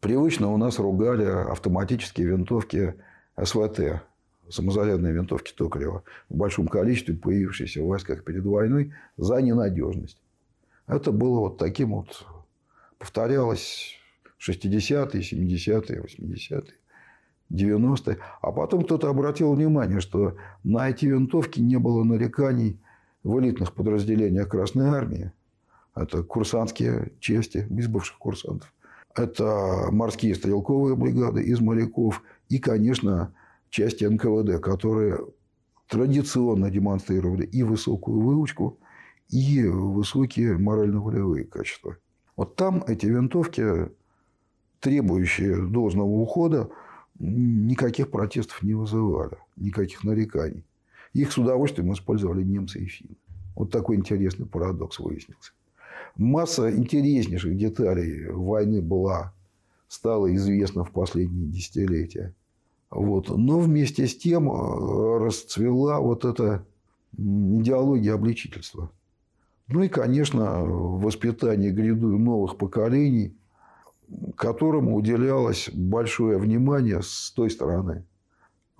Привычно 0.00 0.52
у 0.52 0.56
нас 0.56 0.78
ругали 0.78 1.24
автоматические 1.24 2.26
винтовки 2.28 2.94
СВТ, 3.40 4.02
самозарядные 4.48 5.12
винтовки 5.12 5.52
Токарева, 5.52 6.02
в 6.28 6.36
большом 6.36 6.68
количестве 6.68 7.14
появившиеся 7.14 7.82
в 7.82 7.86
войсках 7.86 8.24
перед 8.24 8.44
войной 8.44 8.92
за 9.16 9.40
ненадежность. 9.40 10.20
Это 10.86 11.12
было 11.12 11.40
вот 11.40 11.58
таким 11.58 11.92
вот, 11.92 12.26
повторялось 12.98 13.94
60-е, 14.40 15.20
70-е, 15.20 16.00
80-е, 16.00 16.74
90-е. 17.52 18.18
А 18.40 18.52
потом 18.52 18.84
кто-то 18.84 19.08
обратил 19.08 19.54
внимание, 19.54 20.00
что 20.00 20.36
на 20.64 20.88
эти 20.88 21.06
винтовки 21.06 21.60
не 21.60 21.78
было 21.78 22.02
нареканий 22.04 22.80
в 23.22 23.38
элитных 23.40 23.74
подразделениях 23.74 24.48
Красной 24.48 24.88
Армии. 24.88 25.32
Это 25.94 26.22
курсантские 26.22 27.12
части 27.20 27.66
из 27.70 27.88
бывших 27.88 28.18
курсантов. 28.18 28.72
Это 29.14 29.88
морские 29.90 30.34
стрелковые 30.34 30.96
бригады 30.96 31.42
из 31.42 31.60
моряков. 31.60 32.22
И, 32.48 32.58
конечно, 32.58 33.34
части 33.68 34.04
НКВД, 34.04 34.62
которые 34.62 35.18
традиционно 35.88 36.70
демонстрировали 36.70 37.44
и 37.44 37.62
высокую 37.62 38.20
выучку, 38.20 38.78
и 39.28 39.64
высокие 39.64 40.56
морально-волевые 40.56 41.44
качества. 41.44 41.96
Вот 42.36 42.56
там 42.56 42.84
эти 42.86 43.06
винтовки, 43.06 43.90
требующие 44.80 45.56
должного 45.56 46.08
ухода, 46.08 46.70
никаких 47.18 48.10
протестов 48.10 48.62
не 48.62 48.74
вызывали, 48.74 49.38
никаких 49.56 50.04
нареканий. 50.04 50.64
Их 51.12 51.32
с 51.32 51.38
удовольствием 51.38 51.92
использовали 51.92 52.42
немцы 52.42 52.80
и 52.80 52.86
финны. 52.86 53.16
Вот 53.56 53.70
такой 53.70 53.96
интересный 53.96 54.46
парадокс 54.46 54.98
выяснился. 55.00 55.52
Масса 56.16 56.74
интереснейших 56.74 57.56
деталей 57.56 58.28
войны 58.30 58.80
была, 58.80 59.34
стала 59.88 60.32
известна 60.34 60.84
в 60.84 60.92
последние 60.92 61.48
десятилетия. 61.48 62.34
Вот. 62.90 63.28
Но 63.28 63.58
вместе 63.58 64.06
с 64.06 64.16
тем 64.16 64.50
э, 64.50 65.18
расцвела 65.18 66.00
вот 66.00 66.24
эта 66.24 66.64
идеология 67.16 68.14
обличительства. 68.14 68.90
Ну 69.68 69.82
и, 69.82 69.88
конечно, 69.88 70.64
воспитание 70.64 71.70
гряду 71.70 72.18
новых 72.18 72.56
поколений, 72.56 73.36
которому 74.36 74.96
уделялось 74.96 75.70
большое 75.72 76.38
внимание 76.38 77.02
с 77.02 77.32
той 77.32 77.50
стороны 77.50 78.04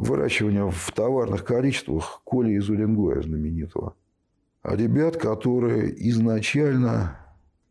выращивания 0.00 0.64
в 0.64 0.92
товарных 0.92 1.44
количествах 1.44 2.22
коли 2.24 2.52
из 2.52 2.68
Уренгоя 2.70 3.20
знаменитого. 3.20 3.94
А 4.62 4.74
ребят, 4.74 5.16
которые 5.16 5.94
изначально 6.08 7.18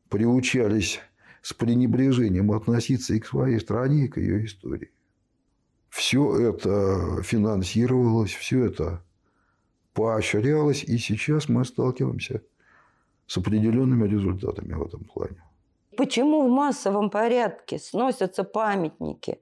приучались 0.09 0.99
с 1.41 1.53
пренебрежением 1.53 2.51
относиться 2.51 3.13
и 3.13 3.19
к 3.19 3.25
своей 3.25 3.59
стране, 3.59 4.05
и 4.05 4.07
к 4.07 4.17
ее 4.17 4.45
истории. 4.45 4.91
Все 5.89 6.49
это 6.49 7.23
финансировалось, 7.23 8.31
все 8.31 8.65
это 8.65 9.03
поощрялось, 9.93 10.83
и 10.83 10.97
сейчас 10.97 11.49
мы 11.49 11.65
сталкиваемся 11.65 12.43
с 13.25 13.37
определенными 13.37 14.07
результатами 14.07 14.73
в 14.73 14.85
этом 14.85 15.03
плане. 15.03 15.43
Почему 15.97 16.47
в 16.47 16.51
массовом 16.51 17.09
порядке 17.09 17.79
сносятся 17.79 18.43
памятники 18.43 19.39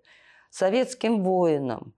советским 0.50 1.24
воинам, 1.24 1.94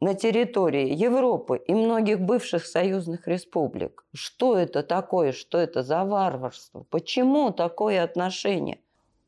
на 0.00 0.14
территории 0.14 0.94
Европы 0.94 1.60
и 1.66 1.74
многих 1.74 2.20
бывших 2.20 2.66
союзных 2.66 3.28
республик. 3.28 4.04
Что 4.14 4.56
это 4.56 4.82
такое? 4.82 5.32
Что 5.32 5.58
это 5.58 5.82
за 5.82 6.04
варварство? 6.04 6.86
Почему 6.90 7.50
такое 7.52 8.02
отношение? 8.02 8.78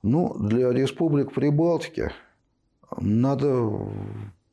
Ну, 0.02 0.34
для 0.38 0.72
республик 0.72 1.32
Прибалтики 1.32 2.10
надо 2.98 3.70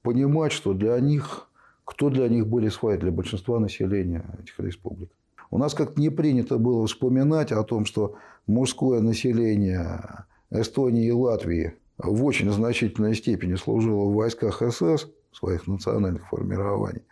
понимать, 0.01 0.51
что 0.51 0.73
для 0.73 0.99
них 0.99 1.49
Кто 1.89 2.11
для 2.11 2.29
них 2.29 2.45
были 2.45 2.69
сваи, 2.69 2.97
для 2.97 3.11
большинства 3.11 3.59
населения 3.59 4.23
этих 4.39 4.59
республик? 4.59 5.09
У 5.49 5.57
нас 5.57 5.73
как-то 5.73 5.99
не 5.99 6.11
принято 6.11 6.59
было 6.59 6.85
вспоминать 6.85 7.51
о 7.51 7.63
том, 7.63 7.85
что 7.85 8.13
мужское 8.45 9.01
население 9.01 10.25
Эстонии 10.51 11.07
и 11.07 11.11
Латвии 11.11 11.73
в 11.97 12.23
очень 12.23 12.51
значительной 12.51 13.15
степени 13.15 13.55
служило 13.55 14.05
в 14.05 14.13
войсках 14.13 14.61
СС, 14.61 15.07
своих 15.31 15.67
национальных 15.67 16.27
формирований, 16.27 17.03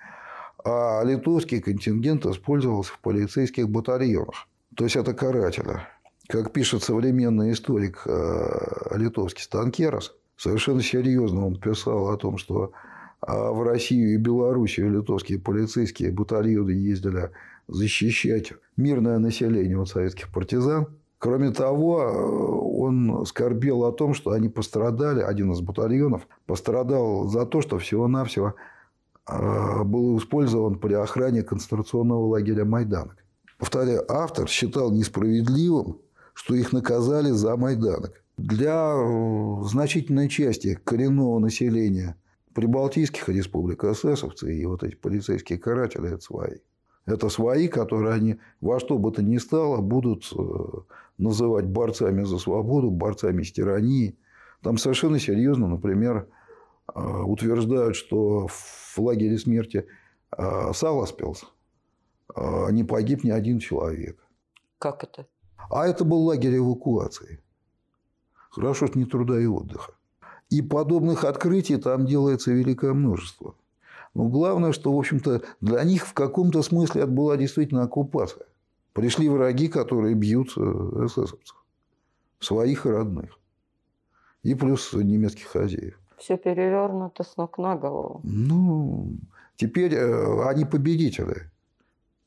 а 0.64 1.04
литовский 1.04 1.62
контингент 1.62 2.26
использовался 2.26 2.94
в 2.94 3.00
полицейских 3.00 3.70
батальонах. 3.70 4.48
То 4.76 4.84
есть 4.84 4.96
это 4.96 5.14
каратели. 5.14 5.82
Как 6.28 6.52
пишет 6.52 6.84
современный 6.84 7.54
историк 7.54 8.02
э, 8.06 8.98
литовский 8.98 9.44
Станкерас, 9.44 10.14
совершенно 10.36 10.82
серьезно 10.82 11.48
он 11.48 11.60
писал 11.60 12.10
о 12.10 12.18
том, 12.18 12.38
что 12.38 12.74
а, 13.22 13.52
в 13.52 13.64
Россию 13.64 14.14
и 14.14 14.18
Белоруссию 14.18 14.92
литовские 14.92 15.40
полицейские 15.40 16.12
батальоны 16.12 16.72
ездили 16.72 17.32
защищать 17.68 18.54
мирное 18.76 19.20
население 19.20 19.80
от 19.80 19.90
советских 19.90 20.32
партизан. 20.32 20.88
Кроме 21.20 21.52
того, 21.52 22.02
э, 22.02 22.80
он 22.80 23.26
скорбел 23.26 23.86
о 23.86 23.92
том, 23.92 24.14
что 24.14 24.32
они 24.32 24.50
пострадали, 24.50 25.22
один 25.22 25.52
из 25.52 25.62
батальонов 25.62 26.28
пострадал 26.46 27.28
за 27.28 27.46
то, 27.46 27.62
что 27.62 27.80
всего-навсего 27.80 28.54
э, 29.28 29.84
был 29.84 30.18
использован 30.20 30.78
при 30.78 30.94
охране 30.94 31.42
концентрационного 31.42 32.28
лагеря 32.28 32.66
Майданок. 32.66 33.18
Повторяю, 33.58 34.06
автор 34.12 34.48
считал 34.48 34.92
несправедливым, 34.92 35.98
что 36.34 36.54
их 36.54 36.72
наказали 36.72 37.32
за 37.32 37.58
Майданок. 37.58 38.14
Для 38.38 38.94
э, 38.96 39.64
значительной 39.64 40.30
части 40.30 40.80
коренного 40.84 41.40
населения 41.40 42.16
прибалтийских 42.54 43.28
республик 43.30 43.84
эсэсовцы 43.84 44.56
и 44.56 44.66
вот 44.68 44.84
эти 44.84 44.96
полицейские 44.96 45.58
каратели– 45.58 46.08
это 46.14 46.22
свои. 46.22 46.58
Это 47.08 47.30
свои, 47.30 47.70
которые 47.70 48.14
они 48.14 48.38
во 48.60 48.80
что 48.80 48.98
бы 48.98 49.12
то 49.12 49.24
ни 49.24 49.38
стало 49.38 49.82
будут 49.82 50.32
называть 51.18 51.66
борцами 51.66 52.24
за 52.24 52.38
свободу, 52.38 52.92
борцами 52.92 53.44
с 53.44 53.52
тиранией. 53.52 54.20
Там 54.62 54.78
совершенно 54.78 55.18
серьезно, 55.18 55.68
например, 55.68 56.28
а, 56.88 57.24
утверждают, 57.24 57.96
что 57.96 58.48
в 58.48 59.00
лагере 59.00 59.38
смерти 59.38 59.88
а, 60.32 60.74
Саласпилс 60.74 61.46
не 62.72 62.84
погиб 62.84 63.24
ни 63.24 63.32
один 63.32 63.60
человек. 63.60 64.20
Как 64.78 65.04
это? 65.04 65.28
А 65.70 65.88
это 65.88 66.04
был 66.04 66.26
лагерь 66.26 66.58
эвакуации. 66.58 67.42
Хорошо, 68.52 68.88
что 68.88 69.00
не 69.00 69.06
труда 69.06 69.40
и 69.40 69.46
отдыха. 69.46 69.94
И 70.50 70.62
подобных 70.62 71.24
открытий 71.24 71.78
там 71.78 72.06
делается 72.06 72.52
великое 72.52 72.94
множество. 72.94 73.56
Но 74.18 74.30
главное, 74.30 74.72
что, 74.72 74.92
в 74.92 74.98
общем-то, 74.98 75.44
для 75.62 75.84
них 75.84 76.08
в 76.08 76.14
каком-то 76.14 76.64
смысле 76.64 77.04
это 77.04 77.12
была 77.12 77.38
действительно 77.38 77.84
оккупация. 77.84 78.48
Пришли 78.94 79.30
враги, 79.30 79.68
которые 79.68 80.16
бьют 80.16 80.54
э, 80.58 80.62
эсэсовцев. 81.06 81.64
Своих 82.40 82.88
и 82.88 82.90
родных. 82.90 83.38
И 84.42 84.56
плюс 84.56 84.92
немецких 84.94 85.46
хозяев. 85.46 86.00
Все 86.18 86.36
перевернуто 86.36 87.24
с 87.24 87.38
ног 87.38 87.60
на 87.60 87.76
голову. 87.76 88.22
Ну, 88.24 89.12
теперь 89.56 89.94
э, 89.94 90.50
они 90.50 90.66
победители. 90.66 91.52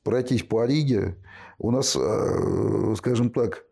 Пройтись 0.04 0.44
по 0.44 0.64
Риге. 0.64 1.16
У 1.58 1.72
нас, 1.72 1.96
э, 1.96 2.94
скажем 2.98 3.30
так, 3.30 3.64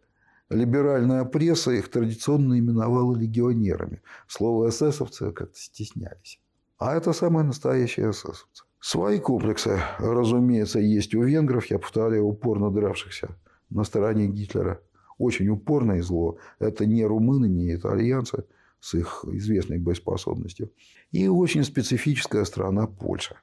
либеральная 0.50 1.24
пресса 1.24 1.70
их 1.70 1.88
традиционно 1.88 2.58
именовала 2.58 3.16
легионерами. 3.16 4.02
Слово 4.26 4.70
эсэсовцы 4.70 5.30
как-то 5.30 5.56
стеснялись. 5.56 6.40
А 6.78 6.94
это 6.96 7.12
самые 7.12 7.44
настоящие 7.44 8.10
эсэсовцы. 8.10 8.64
Свои 8.80 9.18
комплексы, 9.18 9.80
разумеется, 9.98 10.78
есть 10.78 11.12
у 11.14 11.22
венгров, 11.22 11.66
я 11.66 11.80
повторяю, 11.80 12.26
упорно 12.26 12.70
дравшихся 12.70 13.36
на 13.68 13.82
стороне 13.82 14.28
Гитлера. 14.28 14.80
Очень 15.18 15.48
упорное 15.48 16.00
зло. 16.02 16.38
Это 16.60 16.86
не 16.86 17.04
румыны, 17.04 17.46
не 17.46 17.74
итальянцы 17.74 18.44
с 18.78 18.94
их 18.94 19.24
известной 19.26 19.78
боеспособностью. 19.78 20.70
И 21.10 21.26
очень 21.26 21.64
специфическая 21.64 22.44
страна 22.44 22.86
Польша. 22.86 23.36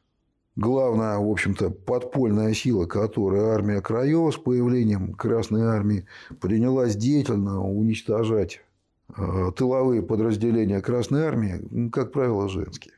Главная, 0.56 1.18
в 1.18 1.30
общем-то, 1.30 1.72
подпольная 1.72 2.54
сила, 2.54 2.86
которую 2.86 3.50
армия 3.50 3.82
Краева 3.82 4.32
с 4.32 4.38
появлением 4.38 5.14
Красной 5.14 5.64
Армии 5.64 6.06
принялась 6.40 6.96
деятельно 6.96 7.62
уничтожать 7.62 8.62
э, 9.18 9.52
тыловые 9.58 10.02
подразделения 10.02 10.80
Красной 10.80 11.24
Армии, 11.24 11.90
как 11.90 12.14
правило, 12.14 12.48
женские 12.48 12.95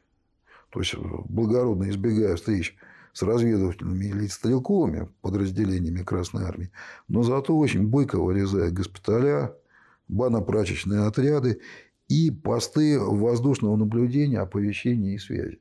то 0.69 0.79
есть 0.79 0.95
благородно 0.95 1.89
избегая 1.89 2.35
встреч 2.35 2.75
с 3.13 3.21
разведывательными 3.23 4.05
или 4.05 4.27
стрелковыми 4.27 5.09
подразделениями 5.21 6.03
Красной 6.03 6.45
Армии, 6.45 6.71
но 7.07 7.23
зато 7.23 7.57
очень 7.57 7.87
бойко 7.87 8.19
вырезая 8.19 8.69
госпиталя, 8.71 9.55
банно-прачечные 10.07 11.07
отряды 11.07 11.61
и 12.07 12.31
посты 12.31 12.99
воздушного 12.99 13.75
наблюдения, 13.75 14.39
оповещения 14.39 15.15
и 15.15 15.17
связи. 15.17 15.59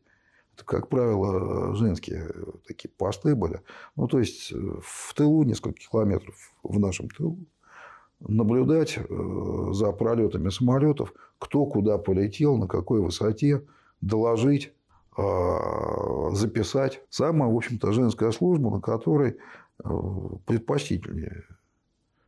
Это, 0.54 0.64
как 0.64 0.88
правило, 0.88 1.74
женские 1.74 2.30
такие 2.66 2.90
посты 2.90 3.34
были. 3.34 3.60
Ну, 3.94 4.06
то 4.08 4.18
есть, 4.18 4.52
в 4.52 5.14
тылу, 5.14 5.42
несколько 5.42 5.78
километров 5.78 6.54
в 6.62 6.78
нашем 6.78 7.10
тылу, 7.10 7.38
наблюдать 8.20 8.96
э, 8.96 9.68
за 9.72 9.92
пролетами 9.92 10.48
самолетов, 10.48 11.12
кто 11.38 11.66
куда 11.66 11.98
полетел, 11.98 12.56
на 12.56 12.66
какой 12.66 13.00
высоте, 13.00 13.66
доложить 14.00 14.72
записать. 15.16 17.02
Самая, 17.08 17.50
в 17.50 17.56
общем-то, 17.56 17.92
женская 17.92 18.30
служба, 18.32 18.70
на 18.70 18.80
которой 18.80 19.36
э, 19.82 19.88
предпочтительнее 20.44 21.44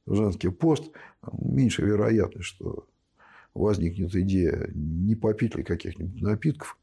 женский 0.06 0.48
пост, 0.48 0.90
меньше 1.32 1.82
вероятность, 1.82 2.46
что 2.46 2.86
возникнет 3.52 4.14
идея 4.14 4.70
не 4.72 5.14
попить 5.16 5.54
ли 5.54 5.62
каких-нибудь 5.62 6.22
напитков, 6.22 6.78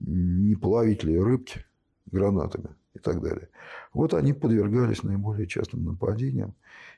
не 0.00 0.56
половить 0.56 1.04
ли 1.04 1.18
рыбки 1.18 1.64
гранатами 2.06 2.70
и 2.94 2.98
так 2.98 3.20
далее. 3.20 3.48
Вот 3.92 4.14
они 4.14 4.32
подвергались 4.32 5.02
наиболее 5.02 5.46
частым 5.46 5.84
нападениям. 5.84 6.54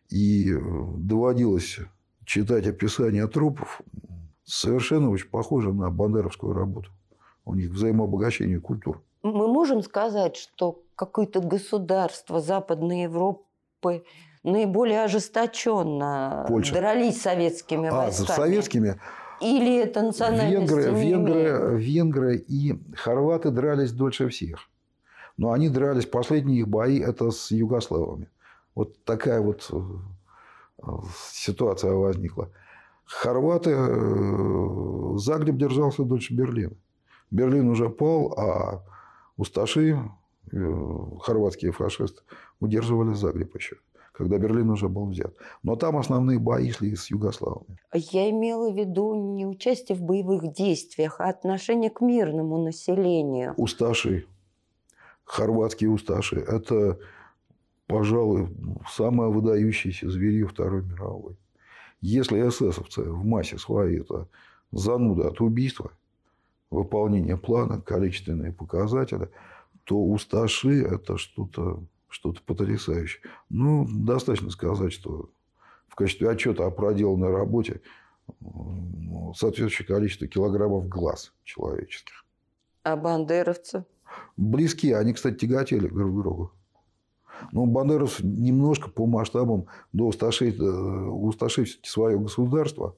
И 0.09 0.53
доводилось 0.97 1.79
читать 2.25 2.67
описание 2.67 3.27
трупов, 3.29 3.81
совершенно 4.45 5.11
очень 5.11 5.29
похоже 5.29 5.73
на 5.73 5.91
бандеровскую 5.91 6.53
работу 6.53 6.91
у 7.45 7.55
них 7.55 7.71
взаимообогащение 7.71 8.61
культур. 8.61 9.03
Мы 9.23 9.49
можем 9.49 9.83
сказать, 9.83 10.37
что 10.37 10.83
какое-то 10.95 11.41
государство 11.41 12.41
Западной 12.41 13.03
Европы 13.03 14.05
наиболее 14.43 15.05
ожесточенно 15.05 16.47
Польша. 16.49 16.75
дрались 16.75 17.21
советскими 17.21 17.89
а, 17.89 17.93
войсками? 17.93 18.37
советскими? 18.37 19.01
Или 19.41 19.79
это 19.79 20.03
национальность? 20.03 20.71
Венгры, 20.71 20.93
венгры, 20.93 21.79
венгры 21.79 22.37
и 22.37 22.79
хорваты 22.95 23.51
дрались 23.51 23.93
дольше 23.93 24.29
всех. 24.29 24.69
Но 25.37 25.53
они 25.53 25.71
дрались, 25.71 26.05
последние 26.05 26.61
их 26.61 26.69
бои, 26.69 26.99
это 26.99 27.31
с 27.31 27.51
югославами. 27.51 28.29
Вот 28.75 29.03
такая 29.05 29.41
вот 29.41 29.69
э, 29.73 30.89
ситуация 31.33 31.93
возникла. 31.93 32.51
Хорваты, 33.07 33.71
э, 33.71 35.17
Загреб 35.17 35.57
держался 35.57 36.05
дольше 36.05 36.35
Берлина. 36.35 36.75
Берлин 37.31 37.69
уже 37.69 37.89
пал, 37.89 38.33
а 38.39 38.85
усташи, 39.37 39.99
э, 40.53 41.05
хорватские 41.21 41.73
фашисты, 41.73 42.23
удерживали 42.61 43.15
Загреб 43.15 43.55
еще 43.55 43.77
когда 44.21 44.37
Берлин 44.37 44.69
уже 44.69 44.91
был 44.91 45.07
взят. 45.07 45.35
Но 45.63 45.77
там 45.77 45.97
основные 45.97 46.39
бои 46.39 46.71
шли 46.73 46.95
с 46.95 47.11
Югославами. 47.11 47.79
Я 47.95 48.29
имела 48.29 48.71
в 48.71 48.77
виду 48.77 49.15
не 49.15 49.47
участие 49.47 49.97
в 49.97 50.03
боевых 50.03 50.53
действиях, 50.53 51.21
а 51.21 51.31
отношение 51.31 51.89
к 51.89 52.03
мирному 52.03 52.63
населению. 52.63 53.55
Усташи, 53.57 54.27
хорватские 55.25 55.89
усташи, 55.89 56.37
это, 56.37 56.99
пожалуй, 57.87 58.49
самое 58.93 59.31
выдающееся 59.31 60.11
зверье 60.11 60.47
Второй 60.47 60.83
мировой. 60.83 61.39
Если 62.03 62.47
эсэсовцы 62.47 63.03
в 63.03 63.25
массе 63.25 63.57
своей 63.57 64.01
это 64.01 64.29
зануда 64.71 65.29
от 65.29 65.41
убийства, 65.41 65.93
выполнения 66.71 67.37
плана, 67.37 67.81
количественные 67.81 68.53
показатели, 68.53 69.29
то 69.85 69.97
у 69.97 70.19
Сташи 70.19 70.83
это 70.83 71.19
что-то 71.19 71.83
что 72.09 72.35
потрясающее. 72.45 73.23
Ну, 73.49 73.87
достаточно 73.89 74.51
сказать, 74.51 74.93
что 74.93 75.31
в 75.89 75.95
качестве 75.95 76.29
отчета 76.29 76.67
о 76.67 76.71
проделанной 76.71 77.31
работе 77.31 77.81
ну, 78.41 79.33
соответствующее 79.37 79.87
количество 79.87 80.27
килограммов 80.27 80.89
глаз 80.89 81.33
человеческих. 81.45 82.25
А 82.83 82.97
бандеровцы? 82.97 83.85
Близкие. 84.37 84.97
Они, 84.97 85.13
кстати, 85.13 85.37
тяготели 85.37 85.87
друг 85.87 86.11
к 86.13 86.23
другу. 86.23 86.53
Но 87.53 87.65
Бандеров 87.65 88.21
немножко 88.23 88.91
по 88.91 89.07
масштабам 89.07 89.67
до 89.93 90.11
э, 90.11 90.61
у 90.61 91.27
Усташи 91.27 91.65
свое 91.83 92.19
государство, 92.19 92.97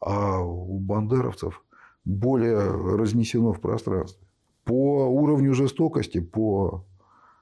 а 0.00 0.40
у 0.40 0.78
бандеровцев 0.78 1.64
более 2.04 2.58
разнесено 2.58 3.52
в 3.52 3.60
пространстве. 3.60 4.26
По 4.64 5.06
уровню 5.06 5.54
жестокости, 5.54 6.20
по 6.20 6.86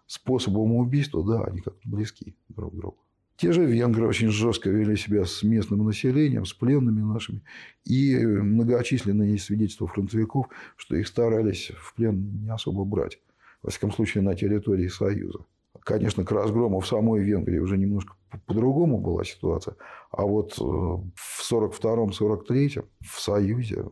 способам 0.06 0.76
убийства, 0.76 1.24
да, 1.24 1.44
они 1.44 1.60
как-то 1.60 1.88
близки 1.88 2.36
друг 2.48 2.74
к 2.74 2.76
другу. 2.76 2.98
Те 3.36 3.52
же 3.52 3.64
венгры 3.64 4.06
очень 4.06 4.28
жестко 4.28 4.70
вели 4.70 4.94
себя 4.96 5.24
с 5.24 5.42
местным 5.42 5.84
населением, 5.84 6.44
с 6.44 6.52
пленными 6.52 7.00
нашими. 7.00 7.42
И 7.84 8.16
многочисленные 8.16 9.32
есть 9.32 9.46
свидетельства 9.46 9.86
фронтовиков, 9.88 10.46
что 10.76 10.96
их 10.96 11.08
старались 11.08 11.72
в 11.76 11.94
плен 11.94 12.42
не 12.42 12.52
особо 12.52 12.84
брать. 12.84 13.18
Во 13.62 13.70
всяком 13.70 13.92
случае, 13.92 14.22
на 14.22 14.34
территории 14.34 14.88
Союза. 14.88 15.40
Конечно, 15.80 16.24
к 16.24 16.30
разгрому 16.30 16.78
в 16.80 16.86
самой 16.86 17.22
Венгрии 17.22 17.58
уже 17.58 17.78
немножко 17.78 18.14
по-другому 18.46 18.98
была 18.98 19.24
ситуация. 19.24 19.74
А 20.12 20.22
вот 20.22 20.52
э, 20.60 20.62
в 20.62 21.52
42-43 21.52 22.84
в 23.00 23.20
Союзе 23.20 23.84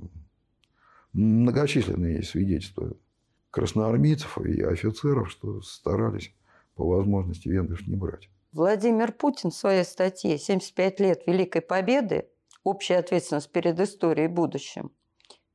многочисленные 1.13 2.23
свидетельства 2.23 2.97
красноармейцев 3.51 4.39
и 4.39 4.63
офицеров, 4.63 5.31
что 5.31 5.61
старались 5.63 6.33
по 6.75 6.87
возможности 6.87 7.49
венгров 7.49 7.87
не 7.87 7.97
брать. 7.97 8.29
Владимир 8.53 9.13
Путин 9.13 9.51
в 9.51 9.55
своей 9.55 9.85
статье 9.85 10.37
«75 10.37 11.03
лет 11.03 11.23
Великой 11.27 11.63
Победы. 11.63 12.29
Общая 12.65 12.99
ответственность 12.99 13.51
перед 13.51 13.79
историей 13.81 14.27
и 14.27 14.29
будущим» 14.29 14.93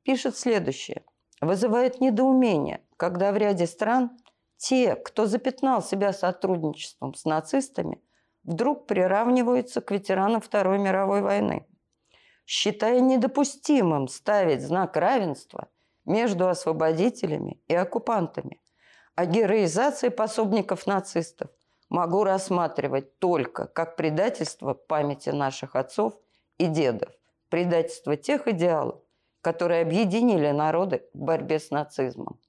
пишет 0.03 0.37
следующее. 0.37 1.03
Вызывает 1.41 1.99
недоумение, 1.99 2.81
когда 2.97 3.31
в 3.31 3.37
ряде 3.37 3.67
стран 3.67 4.11
те, 4.57 4.95
кто 4.95 5.25
запятнал 5.25 5.83
себя 5.83 6.13
сотрудничеством 6.13 7.13
с 7.13 7.25
нацистами, 7.25 8.01
вдруг 8.43 8.87
приравниваются 8.87 9.81
к 9.81 9.91
ветеранам 9.91 10.39
Второй 10.39 10.79
мировой 10.79 11.21
войны, 11.21 11.67
считая 12.45 12.99
недопустимым 12.99 14.07
ставить 14.07 14.61
знак 14.61 14.95
равенства 14.97 15.69
между 16.05 16.47
освободителями 16.47 17.59
и 17.67 17.73
оккупантами. 17.73 18.61
А 19.15 19.25
героизации 19.25 20.09
пособников 20.09 20.87
нацистов 20.87 21.49
могу 21.89 22.23
рассматривать 22.23 23.19
только 23.19 23.67
как 23.67 23.95
предательство 23.95 24.73
памяти 24.73 25.29
наших 25.29 25.75
отцов 25.75 26.13
и 26.57 26.67
дедов, 26.67 27.13
предательство 27.49 28.17
тех 28.17 28.47
идеалов, 28.47 29.01
которые 29.41 29.81
объединили 29.81 30.51
народы 30.51 31.03
в 31.13 31.19
борьбе 31.19 31.59
с 31.59 31.71
нацизмом. 31.71 32.39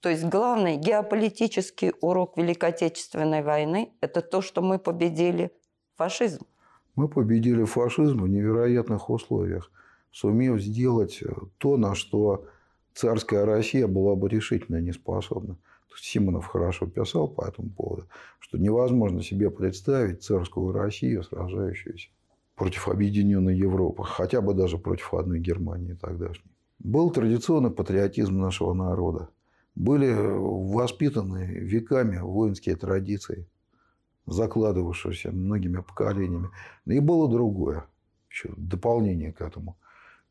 То 0.00 0.08
есть 0.08 0.24
главный 0.24 0.76
геополитический 0.76 1.92
урок 2.00 2.38
Великой 2.38 2.70
Отечественной 2.70 3.42
войны– 3.42 3.92
это 4.00 4.22
то, 4.22 4.40
что 4.40 4.62
мы 4.62 4.78
победили 4.78 5.50
фашизм. 5.96 6.46
Мы 7.00 7.08
победили 7.08 7.64
фашизм 7.64 8.24
в 8.24 8.28
невероятных 8.28 9.08
условиях, 9.08 9.72
сумев 10.12 10.60
сделать 10.60 11.22
то, 11.56 11.78
на 11.78 11.94
что 11.94 12.44
царская 12.92 13.46
Россия 13.46 13.86
была 13.86 14.14
бы 14.16 14.28
решительно 14.28 14.82
не 14.82 14.92
способна. 14.92 15.56
Симонов 15.96 16.44
хорошо 16.44 16.86
писал 16.86 17.26
по 17.26 17.48
этому 17.48 17.70
поводу, 17.70 18.06
что 18.38 18.58
невозможно 18.58 19.22
себе 19.22 19.50
представить 19.50 20.22
царскую 20.22 20.72
Россию, 20.72 21.22
сражающуюся 21.22 22.10
против 22.54 22.86
объединенной 22.86 23.56
Европы, 23.56 24.02
хотя 24.04 24.42
бы 24.42 24.52
даже 24.52 24.76
против 24.76 25.14
одной 25.14 25.38
Германии 25.38 25.94
тогдашней. 25.94 26.50
Был 26.80 27.10
традиционный 27.10 27.70
патриотизм 27.70 28.38
нашего 28.38 28.74
народа– 28.74 29.30
были 29.74 30.12
воспитаны 30.12 31.46
веками 31.46 32.18
воинские 32.18 32.76
традиции, 32.76 33.46
закладывавшиеся 34.30 35.32
многими 35.32 35.80
поколениями. 35.80 36.50
И 36.86 37.00
было 37.00 37.28
другое, 37.28 37.86
еще 38.30 38.50
дополнение 38.56 39.32
к 39.32 39.40
этому. 39.40 39.76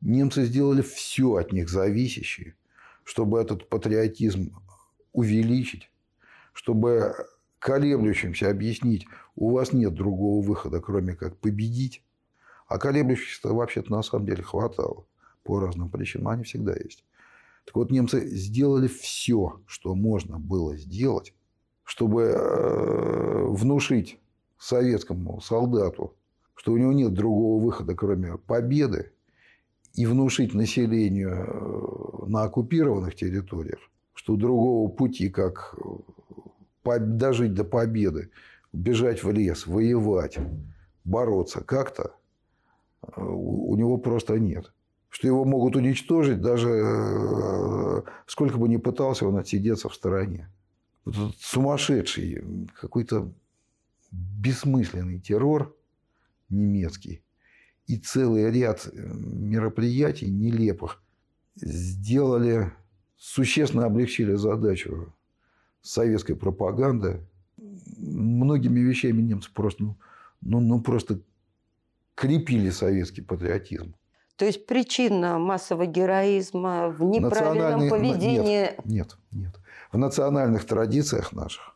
Немцы 0.01 0.45
сделали 0.45 0.81
все 0.81 1.35
от 1.35 1.51
них 1.51 1.69
зависящее, 1.69 2.55
чтобы 3.03 3.39
этот 3.39 3.67
патриотизм 3.69 4.55
увеличить, 5.11 5.91
чтобы 6.53 7.13
колеблющимся 7.59 8.49
объяснить, 8.49 9.05
у 9.35 9.51
вас 9.51 9.73
нет 9.73 9.93
другого 9.93 10.45
выхода, 10.45 10.79
кроме 10.79 11.15
как 11.15 11.37
победить. 11.37 12.03
А 12.67 12.77
колеблющихся 12.77 13.49
вообще-то 13.49 13.91
на 13.91 14.01
самом 14.01 14.25
деле 14.25 14.43
хватало 14.43 15.05
по 15.43 15.59
разным 15.59 15.89
причинам. 15.89 16.29
Они 16.29 16.43
всегда 16.43 16.73
есть. 16.73 17.03
Так 17.65 17.75
вот, 17.75 17.91
немцы 17.91 18.25
сделали 18.27 18.87
все, 18.87 19.61
что 19.65 19.93
можно 19.95 20.39
было 20.39 20.77
сделать, 20.77 21.33
чтобы 21.89 22.21
э, 22.21 23.45
внушить 23.47 24.19
советскому 24.59 25.41
солдату, 25.41 26.13
что 26.53 26.73
у 26.73 26.77
него 26.77 26.93
нет 26.93 27.15
другого 27.15 27.59
выхода, 27.59 27.95
кроме 27.95 28.37
победы, 28.37 29.11
и 29.95 30.05
внушить 30.05 30.53
населению 30.53 31.31
э, 31.31 32.25
на 32.27 32.43
оккупированных 32.43 33.15
территориях, 33.15 33.79
что 34.13 34.35
другого 34.35 34.87
пути, 34.91 35.29
как 35.29 35.75
э, 36.85 36.99
дожить 36.99 37.55
до 37.55 37.63
победы, 37.63 38.29
бежать 38.71 39.23
в 39.23 39.31
лес, 39.31 39.65
воевать, 39.65 40.37
бороться 41.03 41.63
как-то, 41.63 42.13
у 43.15 43.75
него 43.75 43.97
просто 43.97 44.37
нет 44.37 44.71
что 45.11 45.25
его 45.25 45.43
могут 45.43 45.75
уничтожить, 45.75 46.39
даже 46.39 48.03
сколько 48.27 48.59
бы 48.59 48.69
ни 48.69 48.77
пытался 48.77 49.27
он 49.27 49.37
отсидеться 49.37 49.89
в 49.89 49.95
стороне. 49.95 50.49
Этот 51.05 51.35
сумасшедший, 51.39 52.43
какой-то 52.79 53.33
бессмысленный 54.11 55.19
террор 55.19 55.75
немецкий 56.49 57.21
и 57.89 57.97
целый 57.97 58.51
ряд 58.51 58.87
э, 58.87 58.91
мероприятий 58.93 60.29
нелепых 60.29 61.01
сделали, 61.55 62.71
существенно 63.17 63.85
облегчили 63.85 64.35
задачу 64.35 65.11
советской 65.81 66.35
пропаганды. 66.35 67.25
Многими 67.57 68.79
вещами 68.79 69.23
немцы 69.23 69.51
просто, 69.51 69.83
ну, 69.83 69.97
ну, 70.41 70.59
ну 70.59 70.81
просто 70.81 71.19
крепили 72.13 72.69
советский 72.69 73.21
патриотизм. 73.21 73.95
То 74.39 74.45
есть 74.45 74.65
причина 74.65 75.37
массового 75.37 75.85
героизма 75.85 76.87
в 76.87 77.03
неправильном 77.03 77.89
поведении... 77.89 78.71
Нет, 78.85 78.85
нет, 78.85 79.17
нет. 79.33 79.59
В 79.91 79.97
национальных 79.97 80.65
традициях 80.65 81.33
наших, 81.33 81.75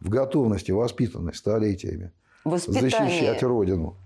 в 0.00 0.08
готовности, 0.08 0.70
воспитанной 0.70 1.34
столетиями 1.34 2.12
Воспитание. 2.44 2.88
защищать 2.88 3.42
Родину. 3.42 3.98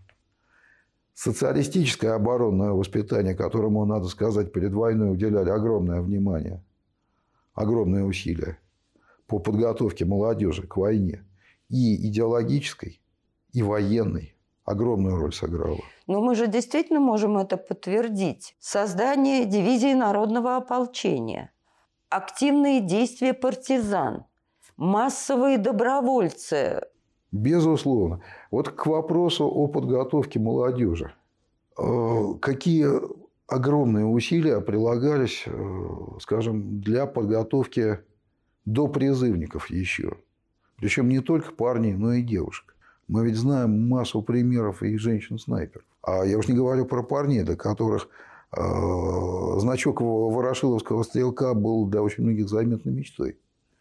Социалистическое 1.14 2.14
оборонное 2.14 2.70
воспитание, 2.70 3.36
которому, 3.36 3.84
надо 3.84 4.08
сказать, 4.08 4.52
перед 4.52 4.72
войной 4.72 5.12
уделяли 5.12 5.50
огромное 5.50 6.00
внимание, 6.00 6.60
огромные 7.54 8.02
усилия 8.02 8.58
по 9.28 9.38
подготовке 9.38 10.04
молодежи 10.04 10.66
к 10.66 10.76
войне. 10.76 11.24
И 11.68 12.08
идеологической, 12.08 13.00
и 13.52 13.62
военной 13.62 14.31
огромную 14.64 15.16
роль 15.16 15.32
сыграло. 15.32 15.80
Но 16.06 16.20
мы 16.20 16.34
же 16.34 16.46
действительно 16.46 17.00
можем 17.00 17.38
это 17.38 17.56
подтвердить. 17.56 18.56
Создание 18.58 19.44
дивизии 19.44 19.94
народного 19.94 20.56
ополчения, 20.56 21.52
активные 22.08 22.80
действия 22.80 23.34
партизан, 23.34 24.24
массовые 24.76 25.58
добровольцы. 25.58 26.82
Безусловно. 27.30 28.20
Вот 28.50 28.68
к 28.68 28.86
вопросу 28.86 29.46
о 29.46 29.66
подготовке 29.66 30.38
молодежи. 30.38 31.14
Э, 31.78 32.34
какие 32.40 32.86
огромные 33.46 34.04
усилия 34.04 34.60
прилагались, 34.60 35.44
э, 35.46 35.88
скажем, 36.20 36.80
для 36.80 37.06
подготовки 37.06 38.00
до 38.64 38.88
призывников 38.88 39.70
еще. 39.70 40.18
Причем 40.76 41.08
не 41.08 41.20
только 41.20 41.52
парней, 41.52 41.94
но 41.94 42.12
и 42.12 42.22
девушек. 42.22 42.71
Мы 43.08 43.26
ведь 43.26 43.36
знаем 43.36 43.88
массу 43.88 44.22
примеров 44.22 44.82
и 44.82 44.96
женщин-снайперов. 44.96 45.84
А 46.02 46.24
я 46.24 46.38
уж 46.38 46.48
не 46.48 46.54
говорю 46.54 46.86
про 46.86 47.02
парней, 47.02 47.42
для 47.42 47.56
которых 47.56 48.08
э, 48.56 48.60
значок 49.58 50.00
ворошиловского 50.00 51.02
стрелка 51.02 51.54
был 51.54 51.86
для 51.86 52.02
очень 52.02 52.24
многих 52.24 52.48
заметной 52.48 52.92
мечтой. 52.92 53.38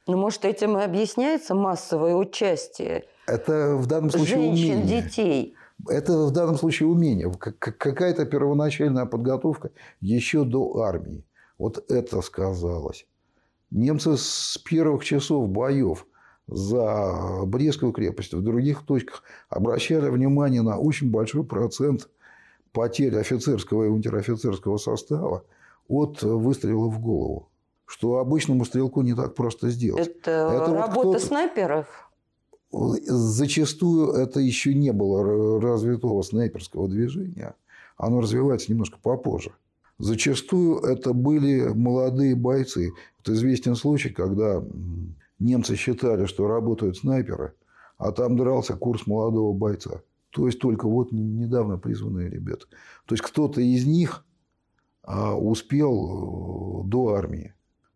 Ну, 0.07 0.17
может, 0.17 0.45
этим 0.45 0.77
и 0.77 0.83
объясняется 0.83 1.53
массовое 1.53 2.15
участие 2.15 3.05
Это 3.27 3.75
в 3.75 3.85
данном 3.85 4.09
случае 4.09 4.35
женщин, 4.37 4.77
умение. 4.79 5.01
детей. 5.03 5.55
Это 5.87 6.25
в 6.25 6.31
данном 6.31 6.57
случае 6.57 6.89
умение. 6.89 7.31
Какая-то 7.39 8.25
первоначальная 8.25 9.05
подготовка 9.05 9.71
еще 9.99 10.43
до 10.43 10.81
армии. 10.81 11.23
Вот 11.57 11.83
это 11.89 12.21
сказалось. 12.21 13.05
Немцы 13.69 14.17
с 14.17 14.57
первых 14.65 15.03
часов 15.05 15.47
боев 15.49 16.05
за 16.47 17.45
Брестскую 17.45 17.91
крепость, 17.91 18.33
в 18.33 18.41
других 18.41 18.83
точках 18.83 19.23
обращали 19.49 20.09
внимание 20.09 20.61
на 20.61 20.77
очень 20.77 21.09
большой 21.09 21.43
процент 21.43 22.09
потерь 22.71 23.15
офицерского 23.17 23.85
и 23.85 23.87
унтер-офицерского 23.87 24.77
состава 24.77 25.43
от 25.87 26.21
выстрела 26.23 26.87
в 26.89 26.99
голову. 26.99 27.49
Что 27.85 28.17
обычному 28.17 28.63
стрелку 28.65 29.01
не 29.01 29.13
так 29.13 29.35
просто 29.35 29.69
сделать. 29.69 30.07
Это, 30.07 30.31
это 30.31 30.73
работа 30.73 31.07
вот 31.07 31.21
снайперов? 31.21 32.09
Зачастую 32.71 34.13
это 34.13 34.39
еще 34.39 34.73
не 34.73 34.93
было 34.93 35.59
развитого 35.59 36.21
снайперского 36.21 36.87
движения. 36.87 37.55
Оно 37.97 38.21
развивается 38.21 38.71
немножко 38.71 38.97
попозже. 39.01 39.51
Зачастую 39.99 40.79
это 40.79 41.13
были 41.13 41.67
молодые 41.67 42.35
бойцы. 42.35 42.91
Вот 43.17 43.35
известен 43.35 43.75
случай, 43.75 44.09
когда 44.09 44.63
немцы 45.41 45.75
считали, 45.75 46.25
что 46.25 46.47
работают 46.47 46.97
снайперы, 46.97 47.53
а 47.97 48.11
там 48.11 48.37
дрался 48.37 48.75
курс 48.75 49.07
молодого 49.07 49.53
бойца. 49.53 50.01
То 50.29 50.47
есть 50.47 50.59
только 50.59 50.87
вот 50.87 51.11
недавно 51.11 51.77
призванные 51.77 52.29
ребята. 52.29 52.65
То 53.05 53.15
есть 53.15 53.23
кто-то 53.23 53.59
из 53.59 53.85
них 53.85 54.25
а, 55.03 55.35
успел 55.35 56.83
э, 56.83 56.87
до 56.87 57.15
армии 57.15 57.53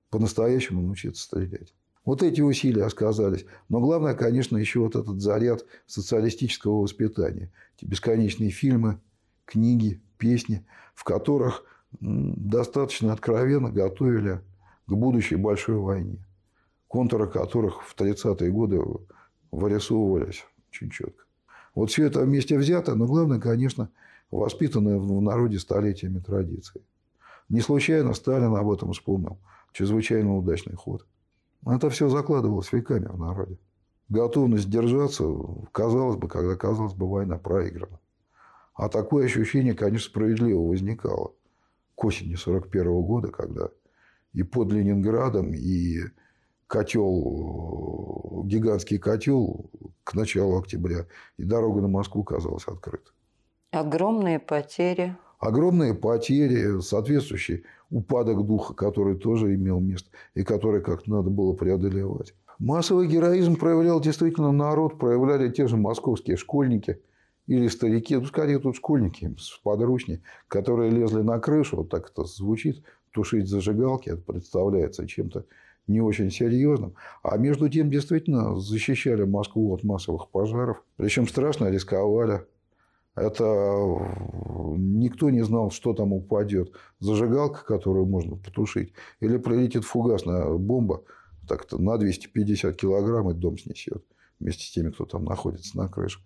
по-настоящему 0.10 0.82
научиться 0.82 1.24
стрелять. 1.24 1.74
Вот 2.04 2.22
эти 2.22 2.42
усилия 2.42 2.88
сказались. 2.90 3.46
Но 3.70 3.80
главное, 3.80 4.14
конечно, 4.14 4.58
еще 4.58 4.80
вот 4.80 4.96
этот 4.96 5.22
заряд 5.22 5.66
социалистического 5.88 6.82
воспитания. 6.82 7.52
Эти 7.78 7.86
бесконечные 7.86 8.52
фильмы, 8.52 9.00
книги, 9.46 10.02
песни, 10.18 10.66
в 10.94 11.04
которых 11.04 11.64
достаточно 12.00 13.14
откровенно 13.14 13.72
готовили 13.72 14.42
к 14.86 14.94
будущей 14.94 15.36
большой 15.36 15.78
войне, 15.78 16.25
контуры 16.88 17.28
которых 17.28 17.84
в 17.84 17.96
30-е 17.96 18.52
годы 18.52 18.82
вырисовывались 19.52 20.46
очень 20.70 20.90
четко. 20.90 21.24
Вот 21.74 21.92
все 21.92 22.06
это 22.08 22.22
вместе 22.22 22.58
взято, 22.58 22.96
но 22.96 23.06
главное, 23.06 23.40
конечно, 23.40 23.90
воспитанное 24.32 24.98
в 24.98 25.22
народе 25.22 25.60
столетиями 25.60 26.20
традиции. 26.20 26.82
Не 27.50 27.62
случайно 27.62 28.14
Сталин 28.14 28.56
об 28.56 28.72
этом 28.72 28.94
вспомнил. 28.94 29.38
Чрезвычайно 29.72 30.38
удачный 30.38 30.76
ход. 30.76 31.06
Это 31.66 31.90
все 31.90 32.10
закладывалось 32.10 32.72
веками 32.72 33.08
в 33.08 33.20
народе. 33.20 33.60
Готовность 34.08 34.70
держаться, 34.70 35.26
казалось 35.72 36.16
бы, 36.16 36.28
когда 36.28 36.56
казалось 36.56 36.94
бы, 36.94 37.10
война 37.10 37.38
проиграна. 37.38 38.00
А 38.74 38.90
такое 38.90 39.26
ощущение, 39.26 39.74
конечно, 39.74 40.10
справедливо 40.10 40.60
возникало 40.60 41.34
к 41.96 42.04
осени 42.04 42.36
1941 42.36 43.02
года, 43.02 43.28
когда 43.30 43.70
и 44.34 44.44
под 44.44 44.72
Ленинградом, 44.72 45.54
и 45.54 46.02
котел, 46.68 48.44
гигантский 48.46 48.98
котел 48.98 49.70
к 50.04 50.14
началу 50.14 50.60
октября, 50.60 51.06
и 51.38 51.44
дорога 51.44 51.82
на 51.82 51.88
Москву 51.88 52.24
казалась 52.24 52.68
открыта. 52.68 53.12
Огромные 53.72 54.40
потери. 54.40 55.18
Огромные 55.40 55.94
потери, 55.94 56.80
соответствующий 56.80 57.66
упадок 57.90 58.46
духа, 58.46 58.74
который 58.74 59.16
тоже 59.18 59.54
имел 59.56 59.80
место, 59.80 60.10
и 60.34 60.44
который 60.44 60.82
как-то 60.82 61.10
надо 61.10 61.30
было 61.30 61.54
преодолевать. 61.54 62.34
Массовый 62.58 63.08
героизм 63.08 63.58
проявлял 63.58 64.00
действительно 64.00 64.52
народ, 64.52 64.98
проявляли 64.98 65.50
те 65.50 65.68
же 65.68 65.76
московские 65.76 66.38
школьники 66.38 67.02
или 67.48 67.68
старики, 67.68 68.16
ну, 68.16 68.26
скорее 68.26 68.60
тут 68.60 68.78
школьники 68.78 69.36
с 69.38 69.60
подручней, 69.62 70.22
которые 70.48 70.90
лезли 70.90 71.22
на 71.22 71.40
крышу, 71.40 71.78
вот 71.78 71.90
так 71.90 72.10
это 72.10 72.24
звучит, 72.24 72.84
тушить 73.12 73.48
зажигалки, 73.48 74.10
это 74.10 74.22
представляется 74.22 75.06
чем-то 75.06 75.46
не 75.88 76.02
очень 76.02 76.32
серьезным. 76.32 76.96
А 77.24 77.38
между 77.38 77.70
тем, 77.70 77.90
действительно, 77.90 78.60
защищали 78.60 79.24
Москву 79.24 79.74
от 79.74 79.84
массовых 79.84 80.30
пожаров. 80.30 80.84
Причем 80.98 81.28
страшно 81.28 81.70
рисковали. 81.70 82.46
Это 83.16 83.46
никто 84.78 85.30
не 85.30 85.42
знал, 85.42 85.72
что 85.72 85.94
там 85.94 86.12
упадет. 86.12 86.72
Зажигалка, 87.00 87.64
которую 87.66 88.06
можно 88.06 88.36
потушить, 88.36 88.94
или 89.22 89.38
прилетит 89.38 89.86
фугасная 89.86 90.50
бомба, 90.54 91.04
так-то 91.48 91.78
на 91.82 91.98
250 91.98 92.76
килограмм 92.76 93.32
и 93.32 93.34
дом 93.34 93.58
снесет 93.58 94.04
вместе 94.40 94.66
с 94.66 94.72
теми, 94.72 94.90
кто 94.90 95.06
там 95.06 95.24
находится 95.24 95.78
на 95.78 95.88
крыше. 95.88 96.20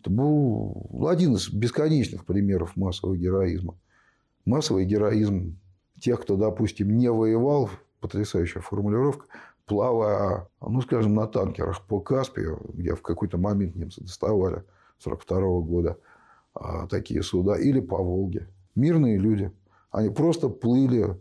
Это 0.00 0.10
был 0.10 1.06
один 1.08 1.34
из 1.34 1.50
бесконечных 1.50 2.24
примеров 2.24 2.76
массового 2.76 3.16
героизма. 3.16 3.76
Массовый 4.44 4.86
героизм 4.86 5.58
тех, 6.00 6.22
кто, 6.22 6.36
допустим, 6.36 6.96
не 6.96 7.10
воевал, 7.10 7.68
потрясающая 8.00 8.60
формулировка, 8.60 9.26
плавая, 9.66 10.48
ну, 10.60 10.80
скажем, 10.82 11.14
на 11.14 11.26
танкерах 11.26 11.86
по 11.86 12.00
Каспию, 12.00 12.60
где 12.72 12.94
в 12.94 13.02
какой-то 13.02 13.38
момент 13.38 13.76
немцы 13.76 14.00
доставали 14.00 14.64
1942 15.04 15.60
года 15.60 15.98
а, 16.54 16.86
такие 16.88 17.22
суда, 17.22 17.56
или 17.56 17.80
по 17.80 17.98
Волге. 17.98 18.48
Мирные 18.74 19.18
люди. 19.18 19.52
Они 19.90 20.08
просто 20.08 20.48
плыли 20.48 21.16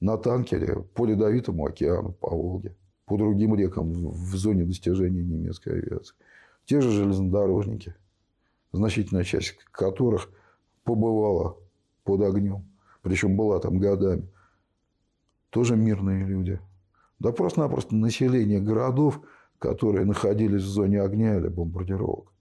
на 0.00 0.16
танкере 0.16 0.82
по 0.94 1.06
Ледовитому 1.06 1.66
океану, 1.66 2.12
по 2.12 2.30
Волге, 2.30 2.76
по 3.06 3.16
другим 3.16 3.54
рекам 3.54 4.10
в 4.10 4.36
зоне 4.36 4.64
достижения 4.64 5.22
немецкой 5.22 5.80
авиации. 5.80 6.14
Те 6.64 6.80
же 6.80 6.90
железнодорожники, 6.90 7.94
значительная 8.72 9.24
часть 9.24 9.56
которых 9.70 10.30
побывала 10.84 11.56
под 12.04 12.22
огнем, 12.22 12.64
причем 13.02 13.36
была 13.36 13.58
там 13.58 13.78
годами 13.78 14.28
тоже 15.50 15.76
мирные 15.76 16.24
люди. 16.24 16.60
Да 17.18 17.32
просто-напросто 17.32 17.96
население 17.96 18.60
городов, 18.60 19.20
которые 19.58 20.04
находились 20.04 20.62
в 20.62 20.68
зоне 20.68 21.02
огня 21.02 21.36
или 21.36 21.48
бомбардировок 21.48 22.32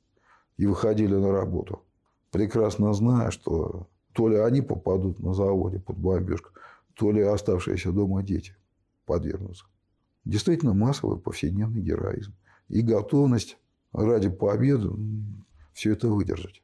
и 0.57 0.65
выходили 0.65 1.15
на 1.15 1.31
работу, 1.31 1.83
прекрасно 2.31 2.93
зная, 2.93 3.31
что 3.31 3.87
то 4.13 4.27
ли 4.27 4.37
они 4.37 4.61
попадут 4.61 5.19
на 5.19 5.33
заводе 5.33 5.79
под 5.79 5.97
бомбежку, 5.97 6.49
то 6.95 7.11
ли 7.11 7.21
оставшиеся 7.21 7.91
дома 7.91 8.23
дети 8.23 8.55
подвергнутся. 9.05 9.65
Действительно 10.25 10.73
массовый 10.73 11.19
повседневный 11.19 11.81
героизм 11.81 12.33
и 12.67 12.81
готовность 12.81 13.57
ради 13.93 14.29
победы 14.29 14.89
все 15.73 15.93
это 15.93 16.09
выдержать. 16.09 16.61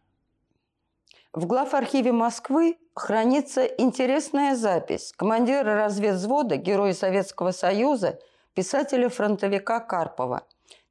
В 1.33 1.47
главархиве 1.47 2.11
Москвы 2.11 2.77
хранится 2.93 3.65
интересная 3.65 4.55
запись 4.55 5.13
командира 5.17 5.73
разведвзвода, 5.73 6.57
героя 6.57 6.93
Советского 6.93 7.49
Союза, 7.49 8.19
писателя-фронтовика 8.53 9.79
Карпова, 9.79 10.43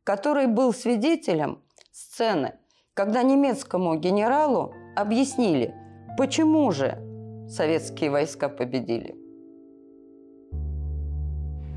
который 0.03 0.49
был 0.49 0.75
свидетелем 0.75 1.63
сцены, 1.93 2.55
когда 2.93 3.23
немецкому 3.23 3.95
генералу 3.95 4.75
объяснили, 4.97 5.77
почему 6.19 6.73
же 6.73 6.99
советские 7.49 8.11
войска 8.11 8.49
победили. 8.49 9.15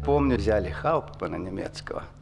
Помню, 0.03 0.37
взяли 0.37 0.69
Хауптмана 0.71 1.35
немецкого– 1.35 2.03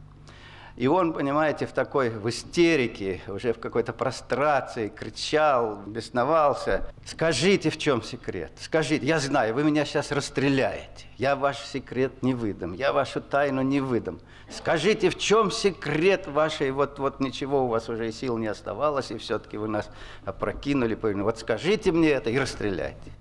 и 0.76 0.88
он, 0.88 1.12
понимаете, 1.12 1.66
в 1.66 1.72
такой, 1.72 2.10
в 2.10 2.28
истерике, 2.28 3.20
уже 3.28 3.52
в 3.52 3.60
какой-то 3.60 3.92
прострации, 3.92 4.88
кричал, 4.88 5.76
бесновался. 5.86 6.86
Скажите, 7.06 7.70
в 7.70 7.78
чем 7.78 8.02
секрет? 8.02 8.50
Скажите, 8.60 9.06
я 9.06 9.20
знаю, 9.20 9.54
вы 9.54 9.62
меня 9.62 9.84
сейчас 9.84 10.10
расстреляете. 10.10 11.06
Я 11.16 11.36
ваш 11.36 11.58
секрет 11.58 12.22
не 12.22 12.34
выдам, 12.34 12.72
я 12.72 12.92
вашу 12.92 13.20
тайну 13.20 13.62
не 13.62 13.80
выдам. 13.80 14.18
Скажите, 14.50 15.10
в 15.10 15.18
чем 15.18 15.52
секрет 15.52 16.26
вашей, 16.26 16.72
вот, 16.72 16.98
вот 16.98 17.20
ничего 17.20 17.64
у 17.64 17.68
вас 17.68 17.88
уже 17.88 18.08
и 18.08 18.12
сил 18.12 18.36
не 18.36 18.48
оставалось, 18.48 19.12
и 19.12 19.18
все-таки 19.18 19.56
вы 19.56 19.68
нас 19.68 19.88
опрокинули. 20.24 20.98
Вот 21.00 21.38
скажите 21.38 21.92
мне 21.92 22.10
это 22.10 22.30
и 22.30 22.38
расстреляйте. 22.38 23.12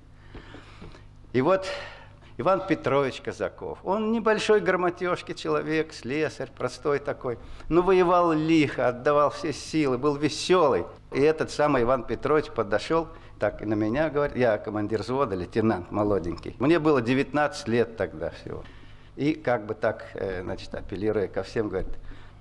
И 1.33 1.41
вот 1.41 1.67
Иван 2.37 2.65
Петрович 2.67 3.21
Казаков. 3.21 3.77
Он 3.83 4.11
небольшой 4.11 4.59
грамотежки 4.59 5.33
человек, 5.33 5.93
слесарь, 5.93 6.49
простой 6.55 6.99
такой. 6.99 7.37
Но 7.69 7.83
воевал 7.83 8.33
лихо, 8.33 8.87
отдавал 8.87 9.29
все 9.29 9.53
силы, 9.53 9.99
был 9.99 10.15
веселый. 10.15 10.85
И 11.11 11.21
этот 11.21 11.51
самый 11.51 11.83
Иван 11.83 12.03
Петрович 12.03 12.47
подошел, 12.47 13.07
так 13.39 13.61
и 13.61 13.65
на 13.65 13.75
меня 13.75 14.09
говорит, 14.09 14.35
я 14.35 14.57
командир 14.57 15.01
взвода, 15.01 15.35
лейтенант 15.35 15.91
молоденький. 15.91 16.55
Мне 16.57 16.79
было 16.79 17.01
19 17.01 17.67
лет 17.67 17.97
тогда 17.97 18.31
всего. 18.31 18.63
И 19.15 19.33
как 19.33 19.67
бы 19.67 19.75
так, 19.75 20.07
э, 20.15 20.41
значит, 20.41 20.73
апеллируя 20.73 21.27
ко 21.27 21.43
всем, 21.43 21.69
говорит, 21.69 21.89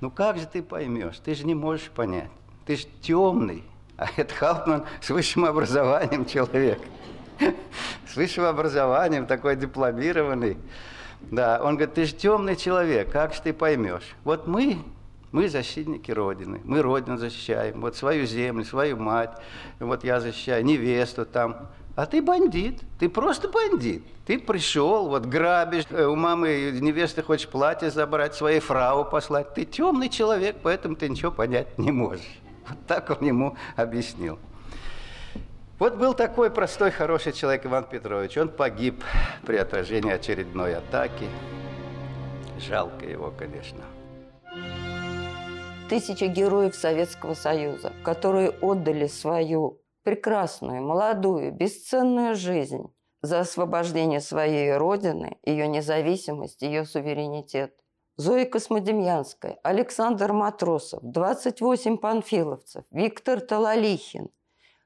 ну 0.01 0.11
как 0.11 0.39
же 0.39 0.47
ты 0.47 0.63
поймешь, 0.63 1.19
ты 1.19 1.35
же 1.35 1.45
не 1.45 1.55
можешь 1.55 1.91
понять, 1.91 2.31
ты 2.65 2.77
же 2.77 2.87
темный, 3.03 3.63
а 3.99 4.07
это 4.17 4.35
Хаутман 4.35 4.87
с 5.03 5.11
высшим 5.11 5.45
образованием 5.45 6.25
человек. 6.25 6.81
С 8.09 8.17
высшим 8.17 8.45
образованием, 8.45 9.27
такой 9.27 9.57
дипломированный. 9.57 10.57
Да, 11.31 11.61
он 11.63 11.77
говорит, 11.77 11.95
ты 11.95 12.05
же 12.05 12.15
темный 12.15 12.57
человек, 12.57 13.11
как 13.11 13.35
же 13.35 13.43
ты 13.43 13.53
поймешь? 13.53 14.17
Вот 14.25 14.47
мы, 14.47 14.79
мы 15.31 15.49
защитники 15.49 16.11
Родины, 16.11 16.61
мы 16.65 16.83
Родину 16.83 17.17
защищаем, 17.17 17.81
вот 17.81 17.97
свою 17.97 18.27
землю, 18.27 18.65
свою 18.65 18.97
мать, 18.97 19.31
вот 19.79 20.05
я 20.05 20.21
защищаю 20.21 20.65
невесту 20.65 21.25
там. 21.25 21.69
А 21.95 22.07
ты 22.07 22.23
бандит, 22.23 22.81
ты 22.99 23.09
просто 23.11 23.49
бандит. 23.49 24.03
Ты 24.27 24.39
пришел, 24.39 25.09
вот 25.09 25.27
грабишь, 25.27 25.85
э, 25.91 26.07
у 26.07 26.17
мамы 26.17 26.79
невесты 26.81 27.23
хочешь 27.23 27.49
платье 27.49 27.91
забрать, 27.91 28.35
своей 28.35 28.61
фрау 28.61 29.05
послать. 29.05 29.53
Ты 29.53 29.67
темный 29.67 30.09
человек, 30.09 30.57
поэтому 30.63 30.97
ты 30.97 31.09
ничего 31.09 31.31
понять 31.31 31.79
не 31.79 31.93
можешь. 31.93 32.41
Вот 32.67 32.79
так 32.87 33.11
он 33.11 33.27
ему 33.27 33.57
объяснил. 33.77 34.39
Вот 35.79 35.97
был 35.97 36.15
такой 36.15 36.51
простой, 36.51 36.91
хороший 36.91 37.33
человек 37.33 37.67
Иван 37.67 37.85
Петрович. 37.85 38.37
Он 38.37 38.49
погиб 38.49 39.03
при 39.45 39.57
отражении 39.57 40.13
очередной 40.13 40.77
атаки. 40.77 41.29
Жалко 42.59 43.05
его, 43.07 43.33
конечно. 43.37 43.83
Тысячи 45.89 46.25
героев 46.25 46.75
Советского 46.75 47.35
Союза, 47.35 47.93
которые 48.05 48.51
отдали 48.51 49.07
свою 49.07 49.83
прекрасную, 50.05 50.83
молодую, 50.83 51.53
бесценную 51.53 52.35
жизнь 52.35 52.93
за 53.21 53.41
освобождение 53.41 54.21
своей 54.21 54.77
родины, 54.77 55.39
ее 55.45 55.69
независимость, 55.69 56.63
ее 56.63 56.85
суверенитет. 56.85 57.75
Зоя 58.17 58.45
Космодемьянская, 58.45 59.59
Александр 59.63 60.33
Матросов, 60.33 61.01
28 61.03 61.97
панфиловцев, 61.97 62.85
Виктор 62.91 63.41
Талалихин, 63.41 64.29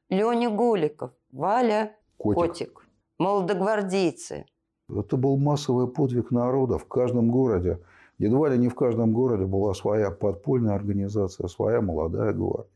Леня 0.08 0.50
Голиков, 0.50 1.10
Валя 1.32 1.96
Котик. 2.16 2.38
Котик, 2.38 2.86
молодогвардейцы. 3.18 4.46
Это 4.88 5.16
был 5.16 5.36
массовый 5.36 5.88
подвиг 5.88 6.30
народа 6.30 6.78
в 6.78 6.86
каждом 6.86 7.30
городе. 7.30 7.80
Едва 8.18 8.48
ли 8.48 8.58
не 8.58 8.68
в 8.68 8.74
каждом 8.74 9.12
городе 9.12 9.46
была 9.46 9.74
своя 9.74 10.10
подпольная 10.12 10.74
организация, 10.74 11.48
своя 11.48 11.80
молодая 11.80 12.32
гвардия. 12.32 12.70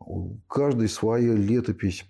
У 0.00 0.36
каждой 0.48 0.88
своя 0.88 1.34
летопись 1.34 2.06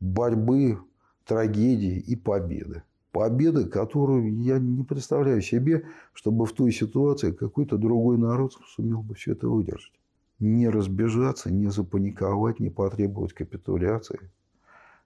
борьбы, 0.00 0.78
трагедии 1.24 1.98
и 1.98 2.16
победы. 2.16 2.82
Победы, 3.10 3.64
которую 3.64 4.42
я 4.42 4.58
не 4.58 4.84
представляю 4.84 5.40
себе, 5.40 5.86
чтобы 6.12 6.44
в 6.44 6.52
той 6.52 6.72
ситуации 6.72 7.32
какой-то 7.32 7.78
другой 7.78 8.18
народ 8.18 8.52
сумел 8.66 9.02
бы 9.02 9.14
все 9.14 9.32
это 9.32 9.48
выдержать. 9.48 9.92
Не 10.40 10.68
разбежаться, 10.68 11.52
не 11.52 11.68
запаниковать, 11.68 12.60
не 12.60 12.70
потребовать 12.70 13.32
капитуляции. 13.32 14.30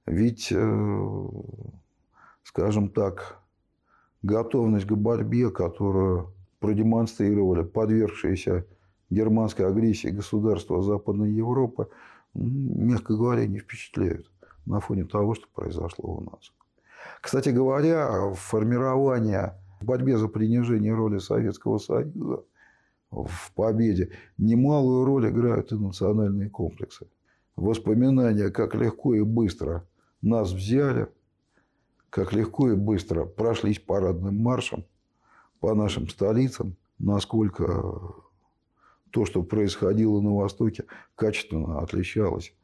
Ведь, 0.07 0.49
э, 0.51 1.29
скажем 2.43 2.89
так, 2.89 3.39
готовность 4.23 4.87
к 4.87 4.93
борьбе, 4.93 5.51
которую 5.51 6.33
продемонстрировали 6.61 7.63
подвергшиеся 7.63 8.67
германской 9.11 9.67
агрессии 9.67 10.09
государства 10.09 10.83
Западной 10.83 11.31
Европы, 11.31 11.89
мягко 12.35 13.15
говоря, 13.15 13.47
не 13.47 13.59
впечатляют 13.59 14.31
на 14.67 14.81
фоне 14.81 15.05
того, 15.05 15.35
что 15.35 15.47
произошло 15.55 16.17
у 16.17 16.21
нас. 16.21 16.53
Кстати 17.21 17.51
говоря, 17.51 18.33
формирование 18.35 19.55
в 19.81 19.85
борьбе 19.85 20.19
за 20.19 20.29
принижение 20.29 20.95
роли 20.95 21.19
Советского 21.19 21.79
Союза 21.79 22.45
в 23.11 23.53
победе 23.55 24.11
немалую 24.37 25.05
роль 25.05 25.31
играют 25.31 25.73
и 25.73 25.77
национальные 25.77 26.51
комплексы. 26.51 27.07
Воспоминания, 27.57 28.51
как 28.51 28.75
легко 28.75 29.15
и 29.15 29.23
быстро 29.23 29.87
нас 30.23 30.53
взяли, 30.53 31.09
как 32.11 32.33
легко 32.33 32.71
и 32.71 32.77
быстро 32.77 33.25
прошлись 33.25 33.79
парадным 33.79 34.37
маршем 34.37 34.85
по 35.61 35.75
нашим 35.75 36.09
столицам, 36.09 36.77
насколько 36.99 38.15
то, 39.11 39.25
что 39.25 39.43
происходило 39.43 40.21
на 40.21 40.35
Востоке, 40.35 40.85
качественно 41.15 41.81
отличалось 41.81 42.55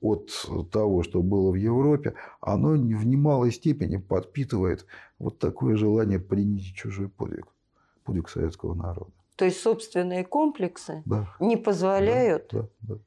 от 0.00 0.30
того, 0.70 1.02
что 1.02 1.22
было 1.22 1.50
в 1.50 1.54
Европе, 1.54 2.14
оно 2.40 2.72
в 2.72 3.06
немалой 3.06 3.52
степени 3.52 3.96
подпитывает 3.96 4.86
вот 5.18 5.38
такое 5.38 5.76
желание 5.76 6.18
принять 6.18 6.74
чужой 6.74 7.08
подвиг, 7.08 7.46
подвиг 8.04 8.28
советского 8.28 8.74
народа. 8.74 9.10
То 9.36 9.44
есть 9.44 9.60
собственные 9.60 10.24
комплексы 10.24 11.02
Да. 11.06 11.34
не 11.40 11.56
позволяют 11.56 12.48
Да, 12.52 12.60
да, 12.60 12.68
да. 12.80 13.00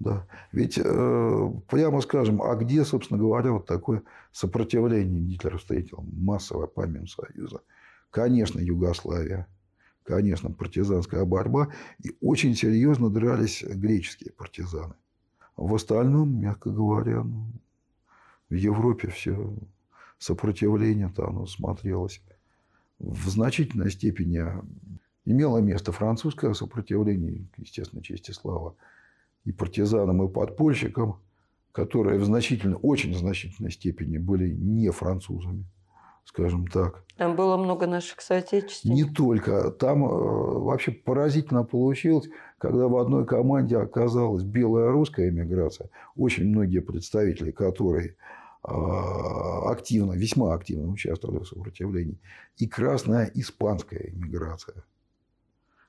Да. 0.00 0.26
Ведь, 0.52 0.76
э, 0.76 1.50
прямо 1.68 2.00
скажем, 2.00 2.42
а 2.42 2.54
где, 2.56 2.84
собственно 2.84 3.18
говоря, 3.18 3.52
вот 3.52 3.66
такое 3.66 4.02
сопротивление 4.32 5.20
Гитлер 5.20 5.56
встретил? 5.58 6.04
Массовое 6.12 6.66
по 6.66 6.82
Союза. 7.06 7.60
Конечно, 8.10 8.58
Югославия. 8.60 9.46
Конечно, 10.02 10.50
партизанская 10.50 11.24
борьба. 11.24 11.68
И 12.02 12.16
очень 12.20 12.54
серьезно 12.54 13.08
дрались 13.08 13.62
греческие 13.62 14.32
партизаны. 14.32 14.94
В 15.56 15.74
остальном, 15.74 16.38
мягко 16.40 16.70
говоря, 16.70 17.22
ну, 17.22 17.46
в 18.50 18.54
Европе 18.54 19.08
все 19.08 19.54
сопротивление-то 20.18 21.26
оно 21.26 21.46
смотрелось 21.46 22.20
в 22.98 23.28
значительной 23.28 23.90
степени 23.90 24.42
имело 25.24 25.58
место 25.58 25.92
французское 25.92 26.52
сопротивление, 26.54 27.46
естественно, 27.56 28.02
честь 28.02 28.28
и 28.28 28.32
слава, 28.32 28.76
и 29.44 29.52
партизанам, 29.52 30.22
и 30.26 30.32
подпольщикам, 30.32 31.20
которые 31.72 32.18
в 32.18 32.24
значительной, 32.24 32.78
очень 32.82 33.14
значительной 33.14 33.70
степени 33.70 34.18
были 34.18 34.48
не 34.48 34.90
французами, 34.90 35.64
скажем 36.24 36.66
так. 36.66 37.04
Там 37.16 37.36
было 37.36 37.56
много 37.56 37.86
наших 37.86 38.20
соотечественников. 38.20 39.08
Не 39.08 39.14
только. 39.14 39.70
Там 39.70 40.04
э, 40.04 40.08
вообще 40.08 40.92
поразительно 40.92 41.64
получилось, 41.64 42.28
когда 42.58 42.88
в 42.88 42.96
одной 42.96 43.26
команде 43.26 43.76
оказалась 43.76 44.42
белая 44.42 44.90
русская 44.90 45.28
эмиграция, 45.28 45.90
очень 46.16 46.46
многие 46.46 46.80
представители 46.80 47.50
которой 47.50 48.16
э, 48.66 48.68
активно, 49.66 50.12
весьма 50.12 50.54
активно 50.54 50.88
участвовали 50.88 51.42
в 51.42 51.48
сопротивлении, 51.48 52.20
и 52.56 52.66
красная 52.66 53.30
испанская 53.34 54.10
эмиграция. 54.10 54.84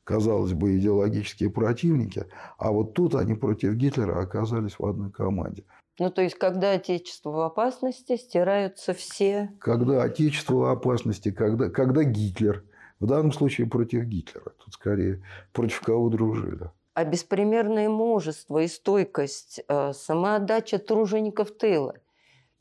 Казалось 0.06 0.54
бы, 0.54 0.78
идеологические 0.78 1.50
противники, 1.50 2.28
а 2.60 2.72
вот 2.72 2.94
тут 2.94 3.16
они 3.16 3.34
против 3.34 3.74
Гитлера 3.74 4.22
оказались 4.22 4.78
в 4.78 4.86
одной 4.86 5.12
команде. 5.12 5.64
Ну, 5.98 6.12
то 6.12 6.22
есть, 6.22 6.36
когда 6.36 6.74
Отечество 6.74 7.32
в 7.32 7.40
опасности, 7.40 8.16
стираются 8.16 8.94
все... 8.94 9.52
Когда 9.60 10.04
Отечество 10.04 10.56
в 10.56 10.66
опасности, 10.66 11.32
когда, 11.32 11.70
когда 11.70 12.04
Гитлер, 12.04 12.64
в 13.00 13.08
данном 13.08 13.32
случае 13.32 13.66
против 13.66 14.04
Гитлера, 14.04 14.52
тут 14.64 14.74
скорее 14.76 15.24
против 15.54 15.82
кого 15.82 16.10
дружили. 16.10 16.70
А 16.94 17.04
беспримерное 17.04 17.90
мужество 17.90 18.60
и 18.60 18.68
стойкость, 18.68 19.64
э, 19.68 19.92
самоотдача 19.94 20.78
тружеников 20.78 21.50
тыла. 21.52 21.96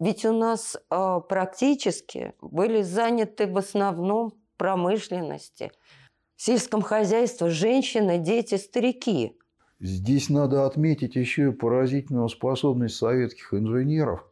Ведь 0.01 0.25
у 0.25 0.33
нас 0.33 0.77
э, 0.77 1.21
практически 1.29 2.33
были 2.41 2.81
заняты 2.81 3.47
в 3.47 3.59
основном 3.59 4.33
промышленности, 4.57 5.73
сельском 6.37 6.83
хозяйстве 6.83 7.51
женщины, 7.51 8.19
дети, 8.19 8.57
старики. 8.57 9.37
Здесь 9.81 10.31
надо 10.31 10.67
отметить 10.67 11.17
еще 11.17 11.49
и 11.49 11.53
поразительную 11.53 12.29
способность 12.29 12.97
советских 12.97 13.53
инженеров 13.55 14.25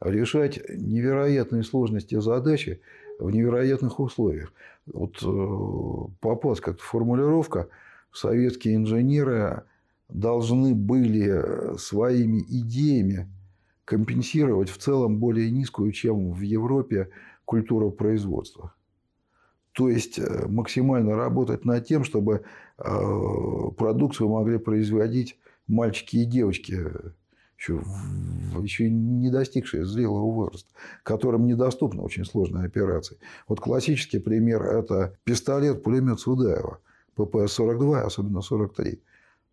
решать 0.00 0.60
невероятные 0.68 1.62
сложности 1.62 2.20
задачи 2.20 2.80
в 3.18 3.30
невероятных 3.30 3.98
условиях. 3.98 4.52
Вот 4.86 5.22
э, 5.22 6.12
попалась 6.20 6.60
как-то 6.60 6.82
формулировка, 6.82 7.68
советские 8.12 8.76
инженеры 8.76 9.64
должны 10.08 10.74
были 10.74 11.76
своими 11.78 12.44
идеями 12.48 13.28
компенсировать 13.84 14.68
в 14.68 14.78
целом 14.78 15.18
более 15.18 15.50
низкую, 15.50 15.92
чем 15.92 16.32
в 16.32 16.40
Европе, 16.40 17.10
культуру 17.44 17.90
производства. 17.90 18.74
То 19.76 19.90
есть 19.90 20.18
э, 20.18 20.46
максимально 20.48 21.16
работать 21.16 21.66
над 21.66 21.86
тем, 21.86 22.02
чтобы 22.02 22.44
э, 22.78 23.70
продукцию 23.76 24.30
могли 24.30 24.56
производить 24.56 25.38
мальчики 25.68 26.16
и 26.16 26.24
девочки, 26.24 26.82
еще, 27.58 27.82
еще 28.62 28.88
не 28.88 29.30
достигшие 29.30 29.84
зрелого 29.84 30.32
возраста, 30.32 30.70
которым 31.02 31.46
недоступны 31.46 32.00
очень 32.00 32.24
сложные 32.24 32.64
операции. 32.64 33.18
Вот 33.48 33.60
классический 33.60 34.18
пример– 34.18 34.62
это 34.64 35.18
пистолет-пулемет 35.24 36.20
Судаева, 36.20 36.78
ППС-42, 37.14 38.00
особенно 38.00 38.40
43. 38.40 39.02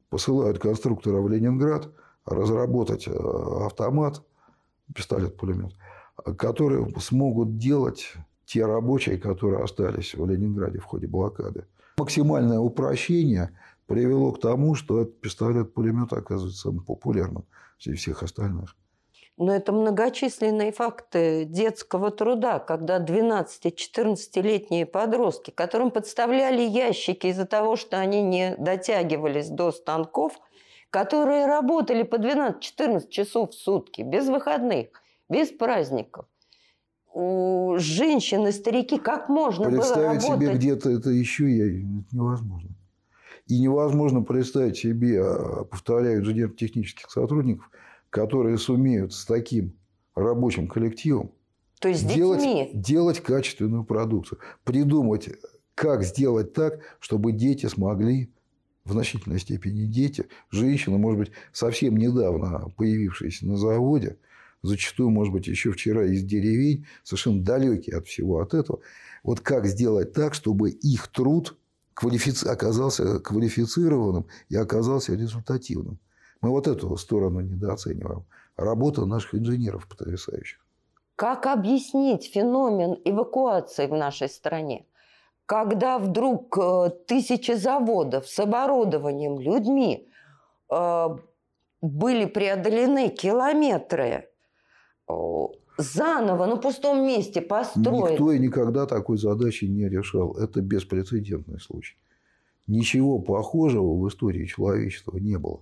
Посылают 0.10 0.58
конструктора 0.58 1.20
в 1.20 1.28
Ленинград 1.28 1.92
разработать 2.26 3.10
э, 3.10 3.12
автомат, 3.12 4.24
пистолет-пулемет, 4.96 5.74
который 6.38 6.98
смогут 7.02 7.58
делать 7.58 8.14
те 8.54 8.66
рабочие, 8.66 9.18
которые 9.18 9.64
остались 9.64 10.14
в 10.14 10.30
Ленинграде 10.30 10.78
в 10.78 10.84
ходе 10.84 11.08
блокады. 11.08 11.66
Максимальное 11.98 12.60
упрощение 12.60 13.50
привело 13.88 14.32
к 14.32 14.40
тому, 14.40 14.76
что 14.76 15.02
этот 15.02 15.20
пистолет-пулемет 15.22 16.14
оказывается 16.14 16.62
самым 16.62 16.86
популярным 16.86 17.46
среди 17.80 17.98
всех 17.98 18.22
остальных. 18.22 18.76
Но 19.38 19.52
это 19.52 19.72
многочисленные 19.72 20.72
факты 20.72 21.46
детского 21.46 22.12
труда, 22.12 22.60
когда 22.60 23.00
12-14-летние 23.00 24.86
подростки, 24.86 25.50
которым 25.50 25.90
подставляли 25.90 26.62
ящики 26.62 27.28
из-за 27.28 27.46
того, 27.46 27.76
что 27.76 27.98
они 27.98 28.22
не 28.22 28.56
дотягивались 28.58 29.50
до 29.50 29.72
станков, 29.72 30.40
которые 30.92 31.48
работали 31.48 32.04
по 32.04 32.18
12-14 32.18 33.10
часов 33.10 33.50
в 33.50 33.56
сутки, 33.56 34.04
без 34.04 34.28
выходных, 34.30 34.90
без 35.28 35.50
праздников. 35.50 36.28
У 37.14 37.76
женщин 37.78 38.48
и 38.48 38.52
старики 38.52 38.98
как 38.98 39.30
можно 39.30 39.66
Представить 39.70 39.96
было 39.96 40.14
работать? 40.14 40.48
себе 40.48 40.56
где-то 40.58 40.90
это 40.90 41.10
еще 41.12 41.50
я, 41.56 41.66
это 41.68 42.16
невозможно. 42.16 42.70
И 43.48 43.60
невозможно 43.60 44.22
представить 44.24 44.78
себе, 44.78 45.22
а, 45.22 45.64
повторяю, 45.66 46.22
инженерно-технических 46.22 47.12
сотрудников, 47.12 47.70
которые 48.10 48.58
сумеют 48.58 49.14
с 49.14 49.26
таким 49.26 49.74
рабочим 50.16 50.68
коллективом 50.68 51.32
То 51.80 51.90
есть 51.90 52.08
делать, 52.08 52.40
детьми? 52.40 52.72
делать 52.74 53.20
качественную 53.20 53.84
продукцию. 53.84 54.40
Придумать, 54.64 55.30
как 55.76 56.04
сделать 56.04 56.54
так, 56.54 56.80
чтобы 57.00 57.32
дети 57.32 57.68
смогли 57.68 58.32
в 58.86 58.92
значительной 58.92 59.40
степени 59.40 59.86
дети, 59.86 60.26
женщины, 60.50 60.98
может 60.98 61.20
быть, 61.20 61.32
совсем 61.52 61.96
недавно 61.96 62.70
появившиеся 62.76 63.46
на 63.46 63.58
заводе, 63.58 64.18
зачастую, 64.64 65.10
может 65.10 65.34
быть, 65.34 65.48
еще 65.48 65.72
вчера 65.72 66.06
из 66.06 66.24
деревень, 66.24 66.86
совершенно 67.04 67.44
далекие 67.44 67.98
от 67.98 68.08
всего 68.08 68.40
от 68.40 68.54
этого. 68.54 68.80
Вот 69.24 69.42
как 69.42 69.68
сделать 69.68 70.14
так, 70.14 70.34
чтобы 70.34 70.72
их 70.72 71.08
труд 71.08 71.56
квалифици... 71.94 72.48
оказался 72.48 73.20
квалифицированным 73.20 74.26
и 74.50 74.56
оказался 74.56 75.14
результативным. 75.14 76.00
Мы 76.42 76.50
вот 76.50 76.68
эту 76.68 76.98
сторону 76.98 77.42
недооцениваем. 77.42 78.26
Работа 78.58 79.06
наших 79.06 79.36
инженеров 79.36 79.88
потрясающих. 79.88 80.60
Как 81.16 81.46
объяснить 81.46 82.32
феномен 82.34 82.98
эвакуации 83.06 83.88
в 83.88 83.94
нашей 83.94 84.30
стране? 84.30 84.86
Когда 85.46 86.00
вдруг 86.00 86.58
э, 86.58 86.90
тысячи 87.08 87.52
заводов 87.52 88.28
с 88.28 88.40
оборудованием, 88.40 89.40
людьми 89.40 90.08
э, 90.70 91.08
были 91.82 92.26
преодолены 92.26 93.10
километры, 93.10 94.30
заново 95.78 96.46
на 96.46 96.58
пустом 96.58 97.06
месте 97.06 97.42
построить. 97.42 98.12
Никто 98.12 98.32
и 98.32 98.40
никогда 98.40 98.86
такой 98.86 99.18
задачи 99.18 99.66
не 99.66 99.90
решал. 99.90 100.34
Это 100.34 100.62
беспрецедентный 100.62 101.60
случай. 101.60 101.98
Ничего 102.68 103.20
похожего 103.20 103.96
в 103.96 104.08
истории 104.08 104.46
человечества 104.46 105.18
не 105.18 105.38
было. 105.38 105.62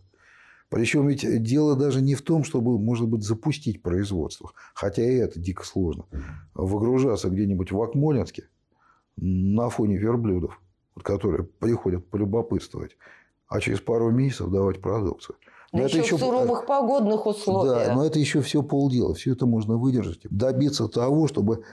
Причем 0.69 1.07
ведь 1.07 1.43
дело 1.43 1.75
даже 1.75 2.01
не 2.01 2.15
в 2.15 2.21
том, 2.21 2.45
чтобы, 2.45 2.79
может 2.79 3.07
быть, 3.09 3.23
запустить 3.23 3.81
производство, 3.81 4.51
хотя 4.73 5.03
и 5.03 5.15
это 5.15 5.37
дико 5.37 5.65
сложно. 5.65 6.05
Выгружаться 6.53 7.29
где-нибудь 7.29 7.71
в 7.71 7.81
Акмолинске 7.81 8.47
на 9.17 9.69
фоне 9.69 9.97
верблюдов, 9.97 10.61
которые 11.03 11.43
приходят 11.43 12.07
полюбопытствовать, 12.09 12.95
а 13.47 13.59
через 13.59 13.81
пару 13.81 14.11
месяцев 14.11 14.49
давать 14.49 14.81
продукцию. 14.81 15.35
Да 15.71 15.83
это 15.83 15.97
еще 15.97 16.17
в 16.17 16.19
суровых 16.19 16.65
погодных 16.65 17.25
условиях. 17.25 17.87
Да, 17.87 17.95
но 17.95 18.05
это 18.05 18.19
еще 18.19 18.41
все 18.41 18.61
полдела. 18.61 19.13
Все 19.13 19.31
это 19.33 19.45
можно 19.45 19.77
выдержать. 19.77 20.21
Добиться 20.29 20.87
того, 20.87 21.27
чтобы 21.27 21.63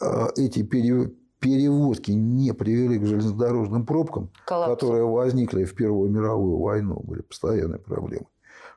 э, 0.00 0.26
эти 0.36 0.62
перевозки 0.62 2.10
не 2.10 2.52
привели 2.52 2.98
к 2.98 3.06
железнодорожным 3.06 3.86
пробкам, 3.86 4.30
Коллапсу. 4.44 4.74
которые 4.74 5.04
возникли 5.04 5.64
в 5.64 5.74
Первую 5.74 6.10
мировую 6.10 6.58
войну, 6.58 7.00
были 7.04 7.22
постоянные 7.22 7.78
проблемы 7.78 8.26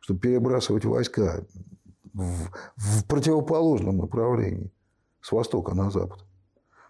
чтобы 0.07 0.19
перебрасывать 0.19 0.85
войска 0.85 1.43
в, 2.13 2.49
в 2.77 3.05
противоположном 3.07 3.97
направлении, 3.97 4.71
с 5.21 5.31
востока 5.31 5.75
на 5.75 5.91
запад. 5.91 6.23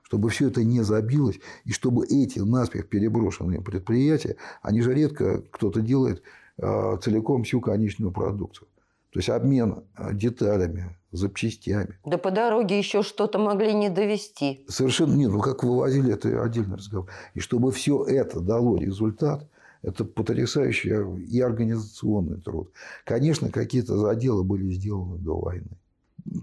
Чтобы 0.04 0.30
все 0.30 0.48
это 0.48 0.64
не 0.64 0.82
забилось, 0.82 1.40
и 1.66 1.72
чтобы 1.72 2.06
эти 2.06 2.40
наспех 2.40 2.88
переброшенные 2.88 3.62
предприятия, 3.62 4.38
они 4.62 4.82
же 4.82 4.94
редко 4.94 5.42
кто-то 5.52 5.82
делает 5.82 6.20
э, 6.20 6.22
целиком 6.60 7.44
всю 7.44 7.62
конечную 7.62 8.12
продукцию. 8.12 8.68
То 9.12 9.20
есть 9.20 9.30
обмен 9.30 9.84
а, 9.96 10.14
деталями, 10.14 10.96
запчастями. 11.12 11.98
Да 12.06 12.18
по 12.18 12.30
дороге 12.30 12.78
еще 12.78 13.04
что-то 13.04 13.40
могли 13.40 13.74
не 13.74 13.90
довести. 13.90 14.66
Совершенно 14.68 15.14
нет. 15.16 15.32
Ну, 15.32 15.40
как 15.40 15.64
вывозили, 15.64 16.14
это 16.14 16.44
отдельный 16.44 16.76
разговор. 16.78 17.10
И 17.34 17.40
чтобы 17.40 17.72
все 17.72 18.04
это 18.04 18.42
дало 18.42 18.78
результат, 18.78 19.48
это 19.82 20.04
потрясающий 20.04 20.90
и 21.30 21.40
организационный 21.40 22.42
труд. 22.42 22.72
Конечно, 23.06 23.50
какие-то 23.50 23.98
заделы 23.98 24.44
были 24.44 24.72
сделаны 24.74 25.18
до 25.18 25.40
войны. 25.40 25.78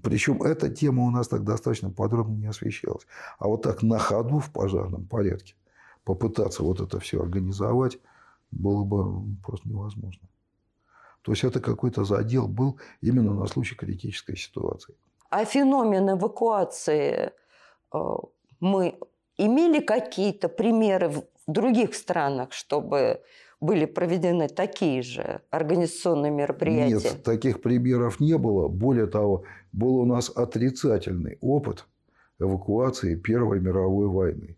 Причем 0.02 0.42
эта 0.42 0.70
тема 0.70 1.04
у 1.04 1.10
нас 1.10 1.28
так 1.28 1.44
достаточно 1.44 1.90
подробно 1.90 2.34
не 2.34 2.46
освещалась. 2.46 3.06
А 3.38 3.48
вот 3.48 3.62
так 3.62 3.82
на 3.82 3.98
ходу 3.98 4.38
в 4.38 4.50
пожарном 4.50 5.04
порядке 5.06 5.54
попытаться 6.04 6.62
вот 6.62 6.80
это 6.80 7.00
все 7.00 7.20
организовать 7.20 7.98
было 8.54 8.84
бы 8.84 9.36
просто 9.42 9.68
невозможно. 9.68 10.28
То 11.22 11.32
есть 11.32 11.44
это 11.44 11.60
какой-то 11.60 12.04
задел 12.04 12.48
был 12.48 12.78
именно 13.00 13.34
на 13.34 13.46
случай 13.46 13.74
критической 13.74 14.36
ситуации. 14.36 14.94
А 15.30 15.44
феномен 15.44 16.10
эвакуации 16.10 17.32
э, 17.92 17.98
мы 18.60 18.98
имели 19.38 19.80
какие-то 19.80 20.48
примеры 20.48 21.08
в 21.08 21.24
других 21.46 21.94
странах, 21.94 22.52
чтобы 22.52 23.22
были 23.60 23.86
проведены 23.86 24.48
такие 24.48 25.02
же 25.02 25.40
организационные 25.50 26.30
мероприятия? 26.30 27.10
Нет, 27.10 27.22
таких 27.22 27.62
примеров 27.62 28.20
не 28.20 28.36
было. 28.36 28.68
Более 28.68 29.06
того, 29.06 29.44
был 29.72 29.96
у 29.96 30.04
нас 30.04 30.30
отрицательный 30.30 31.38
опыт 31.40 31.86
эвакуации 32.38 33.14
Первой 33.14 33.60
мировой 33.60 34.08
войны. 34.08 34.56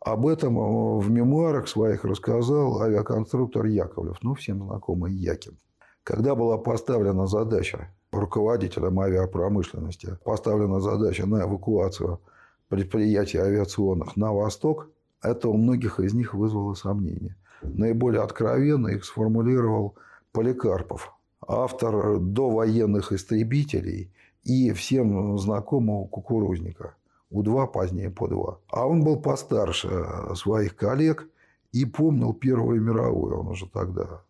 Об 0.00 0.26
этом 0.26 0.58
э, 0.58 0.98
в 0.98 1.10
мемуарах 1.10 1.68
своих 1.68 2.04
рассказал 2.04 2.80
авиаконструктор 2.80 3.66
Яковлев, 3.66 4.16
ну, 4.22 4.34
всем 4.34 4.64
знакомый 4.64 5.12
Якин. 5.12 5.58
Когда 6.04 6.34
была 6.34 6.56
поставлена 6.56 7.26
задача 7.26 7.90
руководителям 8.10 8.98
авиапромышленности, 8.98 10.16
поставлена 10.24 10.80
задача 10.80 11.26
на 11.26 11.42
эвакуацию 11.42 12.20
предприятий 12.68 13.38
авиационных 13.38 14.16
на 14.16 14.32
восток, 14.32 14.88
это 15.22 15.48
у 15.48 15.56
многих 15.58 16.00
из 16.00 16.14
них 16.14 16.32
вызвало 16.32 16.72
сомнения. 16.72 17.36
Наиболее 17.62 18.22
откровенно 18.22 18.88
их 18.88 19.04
сформулировал 19.04 19.96
Поликарпов, 20.32 21.12
автор 21.46 22.18
довоенных 22.18 23.12
истребителей 23.12 24.10
и 24.44 24.72
всем 24.72 25.36
знакомого 25.36 26.06
кукурузника. 26.06 26.94
У-2, 27.30 27.72
позднее 27.72 28.10
по-2. 28.10 28.58
А 28.68 28.86
он 28.86 29.04
был 29.04 29.20
постарше 29.20 29.88
своих 30.34 30.76
коллег 30.76 31.28
и 31.72 31.84
помнил 31.84 32.34
Первую 32.34 32.80
мировую. 32.80 33.38
Он 33.38 33.48
уже 33.48 33.68
тогда 33.68 34.22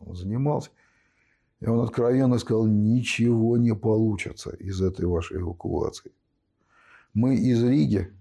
занимался. 0.00 0.70
И 1.60 1.66
он 1.66 1.80
откровенно 1.80 2.38
сказал, 2.38 2.66
ничего 2.66 3.56
не 3.56 3.74
получится 3.74 4.50
из 4.50 4.80
этой 4.80 5.04
вашей 5.04 5.38
эвакуации. 5.38 6.10
Мы 7.12 7.36
из 7.36 7.62
Риги 7.62 8.12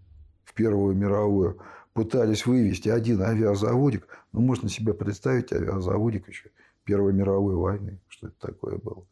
в 0.43 0.53
Первую 0.53 0.95
мировую 0.95 1.59
пытались 1.93 2.45
вывести 2.45 2.89
один 2.89 3.21
авиазаводик. 3.21 4.07
Ну, 4.33 4.41
можно 4.41 4.69
себе 4.69 4.93
представить 4.93 5.53
авиазаводик 5.53 6.27
еще 6.27 6.51
Первой 6.83 7.13
мировой 7.13 7.55
войны. 7.55 7.99
Что 8.07 8.27
это 8.27 8.35
такое 8.39 8.77
было? 8.77 9.05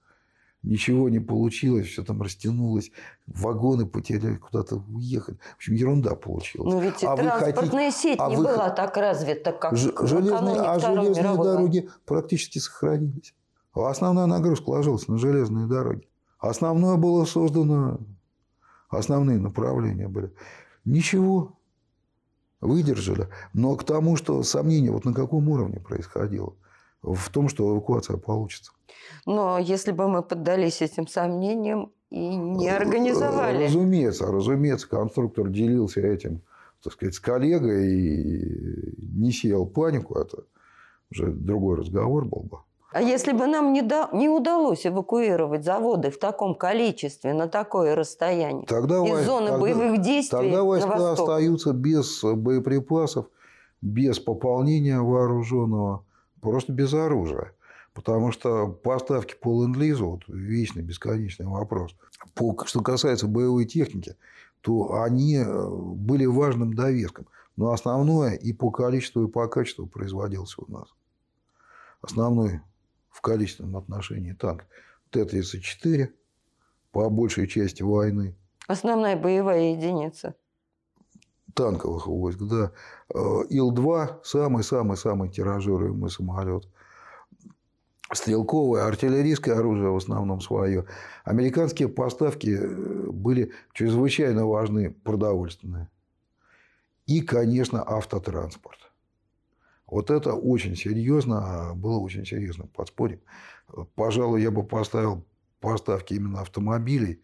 Ничего 0.68 1.08
не 1.08 1.20
получилось, 1.20 1.88
все 1.88 2.04
там 2.04 2.22
растянулось, 2.22 2.92
вагоны 3.26 3.86
потеряли, 3.86 4.36
куда-то 4.36 4.84
уехали. 4.94 5.38
В 5.54 5.56
общем, 5.56 5.76
ерунда 5.76 6.16
получилась. 6.16 6.74
Но 6.74 6.82
ведь 6.82 7.06
а 7.06 7.16
транспортная 7.16 7.90
хотите... 7.90 7.92
сеть 7.92 8.20
а 8.20 8.30
не 8.30 8.36
вы... 8.36 8.44
была 8.44 8.70
так 8.72 8.98
развита, 8.98 9.54
как 9.54 9.78
Ж... 9.78 9.94
железные, 10.02 10.60
А 10.60 10.78
железные 10.78 11.24
мировой. 11.24 11.46
дороги 11.46 11.90
практически 12.06 12.60
сохранились. 12.60 13.34
Основная 13.74 14.26
нагрузка 14.26 14.72
ложилась 14.72 15.08
на 15.08 15.18
железные 15.18 15.68
дороги. 15.68 16.06
Основное 16.38 16.98
было 16.98 17.24
создано, 17.24 18.00
основные 18.90 19.38
направления 19.38 20.10
были. 20.10 20.34
Ничего, 20.84 21.58
выдержали. 22.60 23.30
Но 23.54 23.78
к 23.78 23.86
тому, 23.86 24.18
что 24.18 24.44
сомнение 24.44 24.92
вот 24.92 25.06
на 25.06 25.14
каком 25.14 25.48
уровне 25.48 25.80
происходило, 25.80 26.56
в 27.02 27.30
том, 27.30 27.48
что 27.48 27.72
эвакуация 27.72 28.18
получится. 28.18 28.74
Но 29.26 29.58
если 29.58 29.92
бы 29.92 30.08
мы 30.08 30.24
поддались 30.24 30.82
этим 30.82 31.08
сомнениям 31.08 31.92
и 32.10 32.36
не 32.36 32.70
организовали. 32.70 33.66
Разумеется, 33.66 34.28
разумеется, 34.28 34.88
конструктор 34.88 35.50
делился 35.50 36.02
этим, 36.02 36.42
так 36.84 36.94
сказать, 36.94 37.16
с 37.16 37.20
коллегой 37.20 37.92
и 37.92 38.96
не 39.12 39.32
сеял 39.32 39.66
панику, 39.66 40.18
это 40.18 40.44
уже 41.12 41.32
другой 41.32 41.78
разговор 41.78 42.26
был 42.26 42.44
бы. 42.44 42.60
А 42.94 43.02
если 43.02 43.34
бы 43.34 43.48
нам 43.48 43.74
не, 43.74 43.82
до, 43.82 44.10
не 44.14 44.30
удалось 44.30 44.88
эвакуировать 44.88 45.66
заводы 45.66 46.10
в 46.10 46.18
таком 46.18 46.56
количестве 46.56 47.34
на 47.34 47.50
такое 47.50 47.96
расстояние 47.96 48.66
тогда 48.66 49.06
из 49.06 49.26
зоны 49.26 49.48
тогда, 49.48 49.60
боевых 49.60 50.02
действий 50.02 50.38
Тогда 50.38 50.64
войска 50.64 51.12
остаются 51.12 51.74
без 51.74 52.24
боеприпасов, 52.24 53.28
без 53.82 54.20
пополнения 54.20 55.00
вооруженного, 55.00 56.06
просто 56.42 56.72
без 56.72 56.94
оружия. 56.94 57.54
Потому 57.98 58.32
что 58.32 58.68
поставки 58.68 59.34
по 59.34 59.64
ленд-лизу, 59.64 60.08
вот 60.08 60.24
вечный 60.28 60.84
бесконечный 60.84 61.48
вопрос. 61.48 61.96
По, 62.36 62.56
что 62.68 62.82
касается 62.82 63.26
боевой 63.26 63.66
техники, 63.66 64.16
то 64.62 65.02
они 65.02 65.38
э, 65.38 65.68
были 65.68 66.28
важным 66.28 66.76
довеском. 66.76 67.26
Но 67.56 67.72
основное 67.72 68.36
и 68.36 68.54
по 68.54 68.70
количеству, 68.70 69.24
и 69.24 69.28
по 69.28 69.48
качеству 69.48 69.88
производился 69.88 70.62
у 70.62 70.72
нас. 70.72 70.94
Основной 72.02 72.62
в 73.10 73.22
количественном 73.22 73.78
отношении 73.78 74.34
танк 74.34 74.66
Т-34 75.10 76.10
по 76.92 77.10
большей 77.10 77.48
части 77.48 77.82
войны. 77.82 78.36
Основная 78.68 79.18
боевая 79.18 79.72
единица. 79.72 80.36
Танковых 81.56 82.06
войск, 82.06 82.44
да. 82.44 82.72
Э, 83.12 83.18
Ил-2 83.50 84.20
самый-самый-самый 84.24 85.30
тиражируемый 85.30 86.12
самолет. 86.12 86.68
Стрелковое, 88.14 88.86
артиллерийское 88.86 89.56
оружие 89.56 89.90
в 89.92 89.98
основном 89.98 90.40
свое. 90.40 90.86
Американские 91.26 91.90
поставки 91.90 92.58
э, 92.58 93.12
были 93.12 93.52
чрезвычайно 93.74 94.46
важны, 94.46 94.92
продовольственные. 94.92 95.90
И, 97.06 97.22
конечно, 97.22 97.84
автотранспорт. 97.86 98.80
Вот 99.86 100.10
это 100.10 100.34
очень 100.34 100.76
серьезно, 100.76 101.72
а 101.72 101.74
было 101.74 102.00
очень 102.00 102.26
серьезно 102.26 102.68
подспорьем. 102.68 103.20
Пожалуй, 103.96 104.42
я 104.42 104.52
бы 104.52 104.64
поставил 104.64 105.26
поставки 105.60 106.14
именно 106.14 106.42
автомобилей 106.42 107.22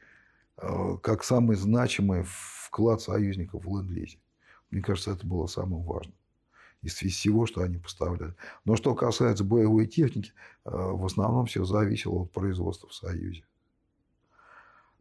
э, 0.57 0.97
как 1.01 1.23
самый 1.23 1.55
значимый 1.55 2.23
вклад 2.25 3.01
союзников 3.01 3.63
в 3.63 3.69
ленд-лизе. 3.69 4.17
Мне 4.69 4.81
кажется, 4.81 5.11
это 5.11 5.25
было 5.25 5.47
самым 5.47 5.83
важным 5.83 6.15
из 6.83 6.93
всего, 6.93 7.45
что 7.45 7.61
они 7.61 7.77
поставляли. 7.77 8.35
Но 8.65 8.75
что 8.75 8.93
касается 8.93 9.43
боевой 9.43 9.87
техники, 9.87 10.31
э, 10.65 10.69
в 10.71 11.05
основном 11.05 11.45
все 11.45 11.65
зависело 11.65 12.23
от 12.23 12.31
производства 12.31 12.89
в 12.89 12.93
Союзе. 12.93 13.43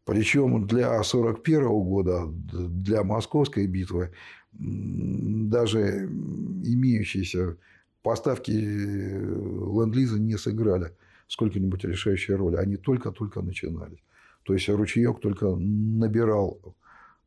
Причем 0.04 0.66
для 0.66 0.86
1941 1.00 1.68
года, 1.68 2.26
для 2.26 3.04
Московской 3.04 3.66
битвы, 3.66 4.12
даже 4.52 6.06
имеющиеся 6.06 7.56
поставки 8.02 8.50
ленд-лиза 8.50 10.18
не 10.18 10.36
сыграли 10.36 10.92
сколько-нибудь 11.28 11.84
решающей 11.84 12.34
роли. 12.34 12.56
Они 12.56 12.76
только-только 12.76 13.42
начинались. 13.42 14.02
То 14.42 14.54
есть 14.54 14.68
ручеек 14.68 15.20
только 15.20 15.54
набирал 15.54 16.60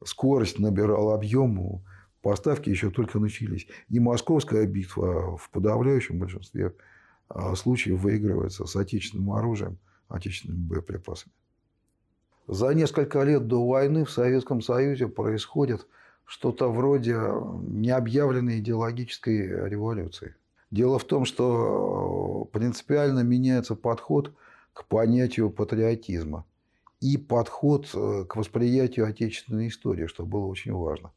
скорость, 0.03 0.59
набирал 0.59 1.11
объем, 1.11 1.81
поставки 2.25 2.71
еще 2.71 2.89
только 2.89 3.19
начались. 3.19 3.67
И 3.87 3.99
московская 3.99 4.65
битва 4.65 5.37
в 5.37 5.51
подавляющем 5.51 6.17
большинстве 6.17 6.73
а, 7.29 7.53
случаев 7.55 7.99
выигрывается 7.99 8.65
с 8.65 8.75
отечественным 8.75 9.31
оружием, 9.33 9.77
отечественными 10.07 10.63
боеприпасами. 10.63 11.31
За 12.47 12.73
несколько 12.73 13.21
лет 13.21 13.45
до 13.45 13.63
войны 13.67 14.05
в 14.05 14.09
Советском 14.09 14.61
Союзе 14.61 15.07
происходит 15.07 15.85
что-то 16.25 16.71
вроде 16.71 17.13
необъявленной 17.13 18.57
идеологической 18.57 19.69
революции. 19.69 20.35
Дело 20.71 20.97
в 20.97 21.03
том, 21.03 21.25
что 21.25 22.49
принципиально 22.51 23.19
меняется 23.19 23.75
подход 23.75 24.33
к 24.73 24.87
понятию 24.87 25.51
патриотизма 25.51 26.43
и 27.01 27.17
подход 27.17 27.87
э, 27.93 28.25
к 28.27 28.35
восприятию 28.35 29.05
отечественной 29.05 29.67
истории, 29.67 30.07
что 30.07 30.25
было 30.25 30.47
очень 30.47 30.73
важно. 30.73 31.11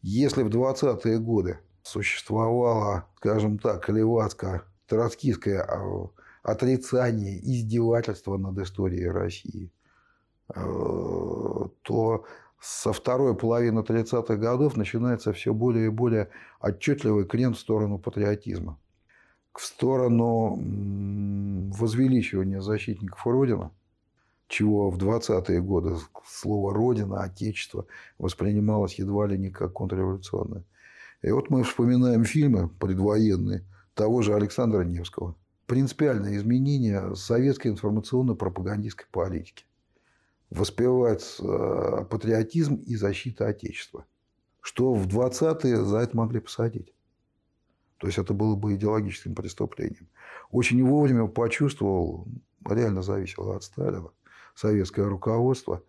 Если 0.00 0.42
в 0.42 0.48
20-е 0.48 1.18
годы 1.18 1.58
существовало, 1.82 3.06
скажем 3.16 3.58
так, 3.58 3.88
левацко-троцкистское 3.88 5.60
а, 5.60 6.10
отрицание, 6.42 7.38
издевательство 7.40 8.36
над 8.36 8.58
историей 8.58 9.08
России, 9.08 9.72
э, 10.54 10.60
то 11.82 12.24
со 12.60 12.92
второй 12.92 13.36
половины 13.36 13.80
30-х 13.80 14.36
годов 14.36 14.76
начинается 14.76 15.32
все 15.32 15.52
более 15.52 15.86
и 15.86 15.90
более 15.90 16.30
отчетливый 16.60 17.24
крен 17.24 17.54
в 17.54 17.58
сторону 17.58 17.98
патриотизма, 17.98 18.78
в 19.52 19.62
сторону 19.62 20.56
возвеличивания 21.72 22.60
защитников 22.60 23.26
Родины, 23.26 23.70
чего 24.48 24.90
в 24.90 24.98
20-е 24.98 25.60
годы 25.60 25.96
слово 26.26 26.74
«родина», 26.74 27.22
«отечество» 27.22 27.86
воспринималось 28.18 28.94
едва 28.94 29.26
ли 29.26 29.38
не 29.38 29.50
как 29.50 29.74
контрреволюционное. 29.74 30.64
И 31.22 31.30
вот 31.30 31.50
мы 31.50 31.62
вспоминаем 31.64 32.24
фильмы 32.24 32.68
предвоенные 32.68 33.64
того 33.94 34.22
же 34.22 34.34
Александра 34.34 34.82
Невского. 34.82 35.34
Принципиальное 35.66 36.36
изменение 36.36 37.14
советской 37.14 37.68
информационно-пропагандистской 37.68 39.06
политики 39.10 39.64
воспевать 40.50 41.36
э, 41.40 42.04
патриотизм 42.08 42.76
и 42.76 42.96
защита 42.96 43.48
Отечества. 43.48 44.06
Что 44.60 44.94
в 44.94 45.06
20-е 45.06 45.84
за 45.84 45.98
это 45.98 46.16
могли 46.16 46.40
посадить. 46.40 46.94
То 47.98 48.06
есть 48.06 48.18
это 48.18 48.32
было 48.32 48.54
бы 48.54 48.74
идеологическим 48.74 49.34
преступлением. 49.34 50.08
Очень 50.50 50.82
вовремя 50.84 51.26
почувствовал, 51.26 52.26
реально 52.64 53.02
зависело 53.02 53.56
от 53.56 53.64
Сталина, 53.64 54.08
советское 54.58 55.06
руководство, 55.06 55.82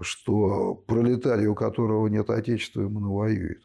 что 0.00 0.74
пролетарий, 0.74 1.46
у 1.46 1.54
которого 1.54 2.08
нет 2.08 2.30
отечества, 2.30 2.82
ему 2.82 3.00
навоюет. 3.00 3.62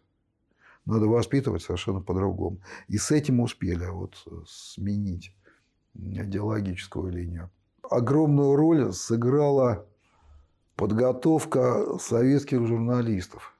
Надо 0.85 1.07
воспитывать 1.07 1.63
совершенно 1.63 2.01
по-другому. 2.01 2.61
И 2.87 2.97
с 2.97 3.11
этим 3.11 3.39
успели 3.39 3.85
вот 3.87 4.15
сменить 4.47 5.35
идеологическую 5.95 7.11
линию. 7.11 7.49
Огромную 7.81 8.55
роль 8.55 8.93
сыграла 8.93 9.85
Подготовка 10.75 11.97
советских 11.97 12.67
журналистов. 12.67 13.57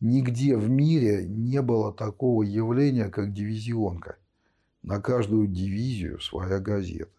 Нигде 0.00 0.56
в 0.56 0.68
мире 0.68 1.24
не 1.24 1.62
было 1.62 1.92
такого 1.92 2.42
явления, 2.42 3.08
как 3.08 3.32
дивизионка. 3.32 4.16
На 4.82 5.00
каждую 5.00 5.46
дивизию 5.46 6.18
своя 6.18 6.58
газета. 6.58 7.12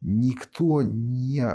Никто 0.00 0.82
не 0.82 1.46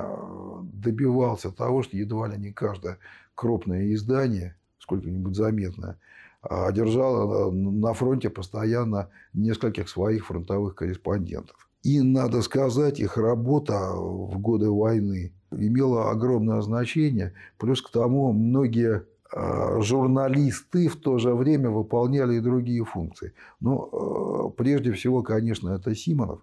добивался 0.74 1.52
того, 1.52 1.84
что 1.84 1.98
едва 1.98 2.28
ли 2.28 2.38
не 2.38 2.52
каждое 2.52 2.98
крупное 3.36 3.94
издание, 3.94 4.56
сколько-нибудь 4.80 5.36
заметное, 5.36 6.00
а 6.42 6.72
держало 6.72 7.52
на 7.52 7.94
фронте 7.94 8.30
постоянно 8.30 9.10
нескольких 9.34 9.90
своих 9.90 10.28
фронтовых 10.28 10.76
корреспондентов. 10.76 11.70
И, 11.84 12.02
надо 12.02 12.42
сказать, 12.42 13.00
их 13.00 13.18
работа 13.18 13.92
в 13.94 14.40
годы 14.40 14.70
войны 14.70 15.34
имела 15.52 16.12
огромное 16.12 16.62
значение. 16.62 17.34
Плюс 17.58 17.82
к 17.82 17.92
тому, 17.92 18.34
многие 18.34 19.06
журналисты 19.32 20.88
в 20.88 20.96
то 20.96 21.20
же 21.20 21.36
время 21.36 21.70
выполняли 21.70 22.36
и 22.36 22.42
другие 22.42 22.84
функции. 22.84 23.34
Но 23.60 23.90
а, 23.92 24.50
прежде 24.50 24.92
всего, 24.92 25.22
конечно, 25.22 25.70
это 25.70 25.94
Симонов, 25.94 26.42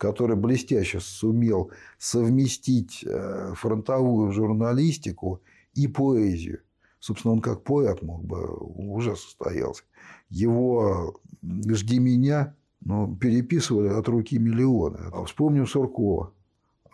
который 0.00 0.34
блестяще 0.34 0.98
сумел 0.98 1.72
совместить 1.98 3.04
э, 3.06 3.52
фронтовую 3.54 4.32
журналистику 4.32 5.42
и 5.74 5.86
поэзию. 5.88 6.60
Собственно, 7.00 7.34
он 7.34 7.42
как 7.42 7.64
поэт 7.64 8.00
мог 8.00 8.24
бы 8.24 8.46
уже 8.48 9.14
состоялся. 9.14 9.82
Его 10.30 11.20
«Жди 11.42 11.98
меня» 11.98 12.54
ну, 12.80 13.14
переписывали 13.14 13.88
от 13.88 14.08
руки 14.08 14.38
миллионы. 14.38 15.00
А 15.12 15.22
вспомним 15.24 15.66
Суркова, 15.66 16.32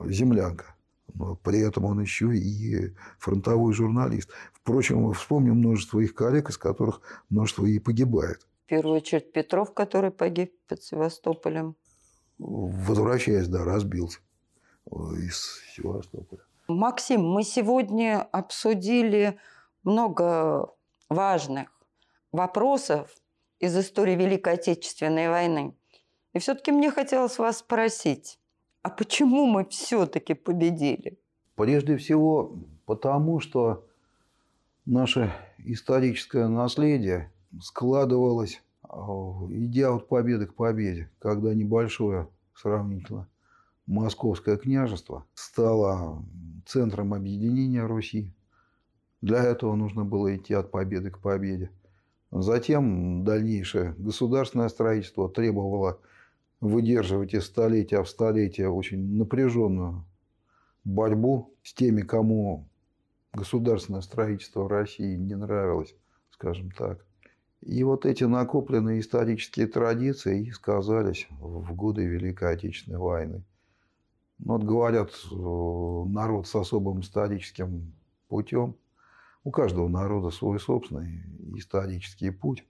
«Землянка» 0.04 0.74
но 1.14 1.36
при 1.36 1.61
этом 1.61 1.84
он 1.84 2.00
еще 2.00 2.36
и 2.36 2.92
фронтовой 3.18 3.72
журналист. 3.72 4.30
Впрочем, 4.52 5.12
вспомним 5.12 5.59
множество 5.59 6.00
их 6.00 6.12
коллег, 6.14 6.50
из 6.50 6.59
которых 6.59 7.00
множество 7.30 7.64
и 7.64 7.78
погибает. 7.78 8.46
В 8.64 8.68
первую 8.68 8.96
очередь 8.96 9.32
Петров, 9.32 9.72
который 9.72 10.11
погиб 10.11 10.52
под 10.68 10.82
Севастополем. 10.82 11.76
Возвращаясь, 12.39 13.49
да, 13.49 13.64
разбился 13.64 14.20
из 15.18 15.61
Севастополя. 15.74 16.43
Максим, 16.68 17.22
мы 17.22 17.45
сегодня 17.45 18.22
обсудили 18.32 19.39
много 19.84 20.68
важных 21.09 21.70
вопросов 22.32 23.14
из 23.61 23.76
истории 23.76 24.16
Великой 24.16 24.55
Отечественной 24.55 25.28
войны. 25.28 25.74
И 26.32 26.39
все-таки 26.39 26.72
мне 26.72 26.91
хотелось 26.91 27.39
вас 27.39 27.59
спросить, 27.59 28.39
а 28.82 28.91
почему 28.91 29.47
мы 29.47 29.64
все-таки 29.64 30.34
победили? 30.34 31.18
Прежде 31.55 31.97
всего, 31.97 32.59
потому 32.84 33.41
что 33.41 33.87
наше 34.84 35.32
историческое 35.59 36.49
наследие 36.49 37.32
складывалось, 37.61 38.62
идя 39.51 39.94
от 39.94 40.09
победы 40.09 40.47
к 40.47 40.55
победе, 40.55 41.11
когда 41.18 41.55
небольшое 41.55 42.28
сравнительно 42.55 43.28
Московское 43.86 44.57
княжество 44.57 45.26
стало 45.34 46.24
центром 46.66 47.14
объединения 47.14 47.86
Руси. 47.86 48.32
Для 49.20 49.44
этого 49.44 49.76
нужно 49.76 50.05
было 50.05 50.36
идти 50.36 50.55
от 50.55 50.72
победы 50.72 51.11
к 51.11 51.20
победе. 51.20 51.70
Затем 52.32 53.24
дальнейшее 53.24 53.94
государственное 53.97 54.68
строительство 54.68 55.28
требовало 55.28 56.01
выдерживать 56.61 57.34
из 57.34 57.44
столетия 57.44 58.03
в 58.03 58.09
столетие 58.09 58.68
очень 58.68 59.16
напряженную 59.16 60.05
борьбу 60.82 61.55
с 61.62 61.72
теми, 61.72 62.03
кому 62.03 62.68
государственное 63.32 64.01
строительство 64.01 64.64
в 64.64 64.68
России 64.68 65.14
не 65.14 65.36
нравилось, 65.36 65.94
скажем 66.30 66.72
так. 66.72 67.05
И 67.62 67.82
вот 67.82 68.07
эти 68.07 68.24
накопленные 68.24 69.00
исторические 69.00 69.66
традиции 69.66 70.46
и 70.46 70.50
сказались 70.52 71.26
в 71.40 71.74
годы 71.74 72.04
Великой 72.04 72.52
Отечественной 72.52 72.98
войны. 72.98 73.42
Ну, 74.38 74.54
вот 74.54 74.64
говорят, 74.64 75.11
народ 75.32 76.46
с 76.46 76.54
особым 76.54 77.00
историческим 77.00 77.92
путем. 78.28 78.76
У 79.44 79.50
каждого 79.50 79.88
народа 79.88 80.30
свой 80.30 80.61
собственный 80.61 81.22
исторический 81.57 82.30
путь. 82.30 82.64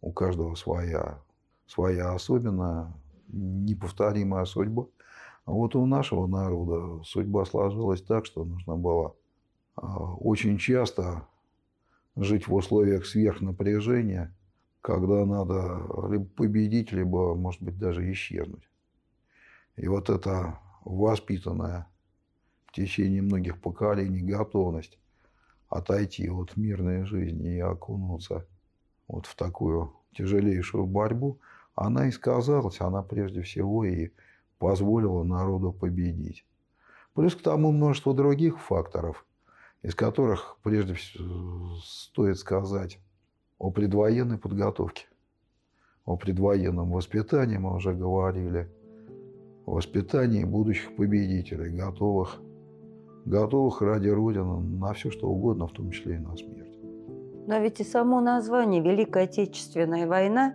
У 0.00 0.12
каждого 0.12 0.54
своя, 0.54 1.18
своя 1.66 2.12
особенная 2.12 2.92
неповторимая 3.28 4.44
судьба. 4.44 4.86
А 5.46 5.50
вот 5.50 5.74
у 5.74 5.84
нашего 5.86 6.26
народа 6.26 7.02
судьба 7.04 7.44
сложилась 7.44 8.02
так, 8.02 8.26
что 8.26 8.44
нужно 8.44 8.76
было 8.76 9.14
а, 9.76 10.14
очень 10.14 10.58
часто 10.58 11.26
жить 12.16 12.46
в 12.48 12.54
условиях 12.54 13.06
сверхнапряжения, 13.06 14.34
когда 14.80 15.24
надо 15.24 15.80
либо 16.10 16.24
победить, 16.24 16.92
либо, 16.92 17.34
может 17.34 17.62
быть, 17.62 17.78
даже 17.78 18.10
исчезнуть. 18.12 18.68
И 19.76 19.88
вот 19.88 20.10
эта 20.10 20.58
воспитанная 20.84 21.86
течение 22.72 23.22
многих 23.22 23.60
поколений 23.60 24.20
готовность 24.20 24.98
отойти 25.68 26.28
от 26.28 26.56
мирной 26.56 27.04
жизни 27.04 27.56
и 27.56 27.60
окунуться 27.60 28.46
вот 29.08 29.26
в 29.26 29.34
такую 29.34 29.92
тяжелейшую 30.14 30.86
борьбу, 30.86 31.40
она 31.74 32.06
и 32.06 32.12
сказалась, 32.12 32.80
она 32.80 33.02
прежде 33.02 33.42
всего 33.42 33.84
и 33.84 34.10
позволила 34.58 35.24
народу 35.24 35.72
победить. 35.72 36.44
Плюс 37.14 37.34
к 37.34 37.42
тому 37.42 37.72
множество 37.72 38.14
других 38.14 38.60
факторов, 38.60 39.24
из 39.84 39.94
которых 39.94 40.56
прежде 40.62 40.94
всего 40.94 41.76
стоит 41.84 42.38
сказать 42.38 42.98
о 43.58 43.70
предвоенной 43.70 44.38
подготовке, 44.38 45.04
о 46.06 46.16
предвоенном 46.16 46.90
воспитании 46.90 47.58
мы 47.58 47.76
уже 47.76 47.92
говорили, 47.92 48.68
о 49.66 49.72
воспитании 49.72 50.44
будущих 50.44 50.96
победителей, 50.96 51.70
готовых, 51.70 52.40
готовых 53.26 53.82
ради 53.82 54.08
Родины 54.08 54.58
на 54.60 54.94
все, 54.94 55.10
что 55.10 55.28
угодно, 55.28 55.68
в 55.68 55.72
том 55.72 55.90
числе 55.90 56.16
и 56.16 56.18
на 56.18 56.34
смерть. 56.34 56.78
Но 57.46 57.58
ведь 57.58 57.80
и 57.80 57.84
само 57.84 58.22
название 58.22 58.82
«Великая 58.82 59.24
Отечественная 59.24 60.06
война» 60.06 60.54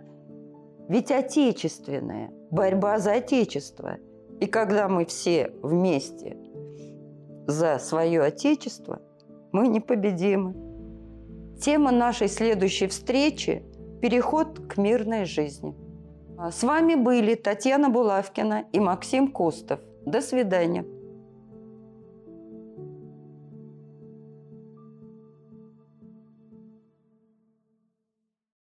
ведь 0.88 1.12
отечественная, 1.12 2.32
борьба 2.50 2.98
за 2.98 3.12
Отечество. 3.12 3.98
И 4.40 4.46
когда 4.46 4.88
мы 4.88 5.06
все 5.06 5.52
вместе 5.62 6.36
за 7.46 7.78
свое 7.78 8.22
Отечество, 8.22 9.00
мы 9.52 9.68
непобедимы. 9.68 10.54
Тема 11.60 11.90
нашей 11.90 12.28
следующей 12.28 12.86
встречи– 12.86 13.62
переход 14.00 14.58
к 14.68 14.78
мирной 14.78 15.24
жизни. 15.24 15.74
С 16.50 16.62
вами 16.62 16.94
были 16.94 17.34
Татьяна 17.34 17.90
Булавкина 17.90 18.64
и 18.72 18.80
Максим 18.80 19.28
Костов. 19.30 19.80
До 20.06 20.22
свидания. 20.22 20.84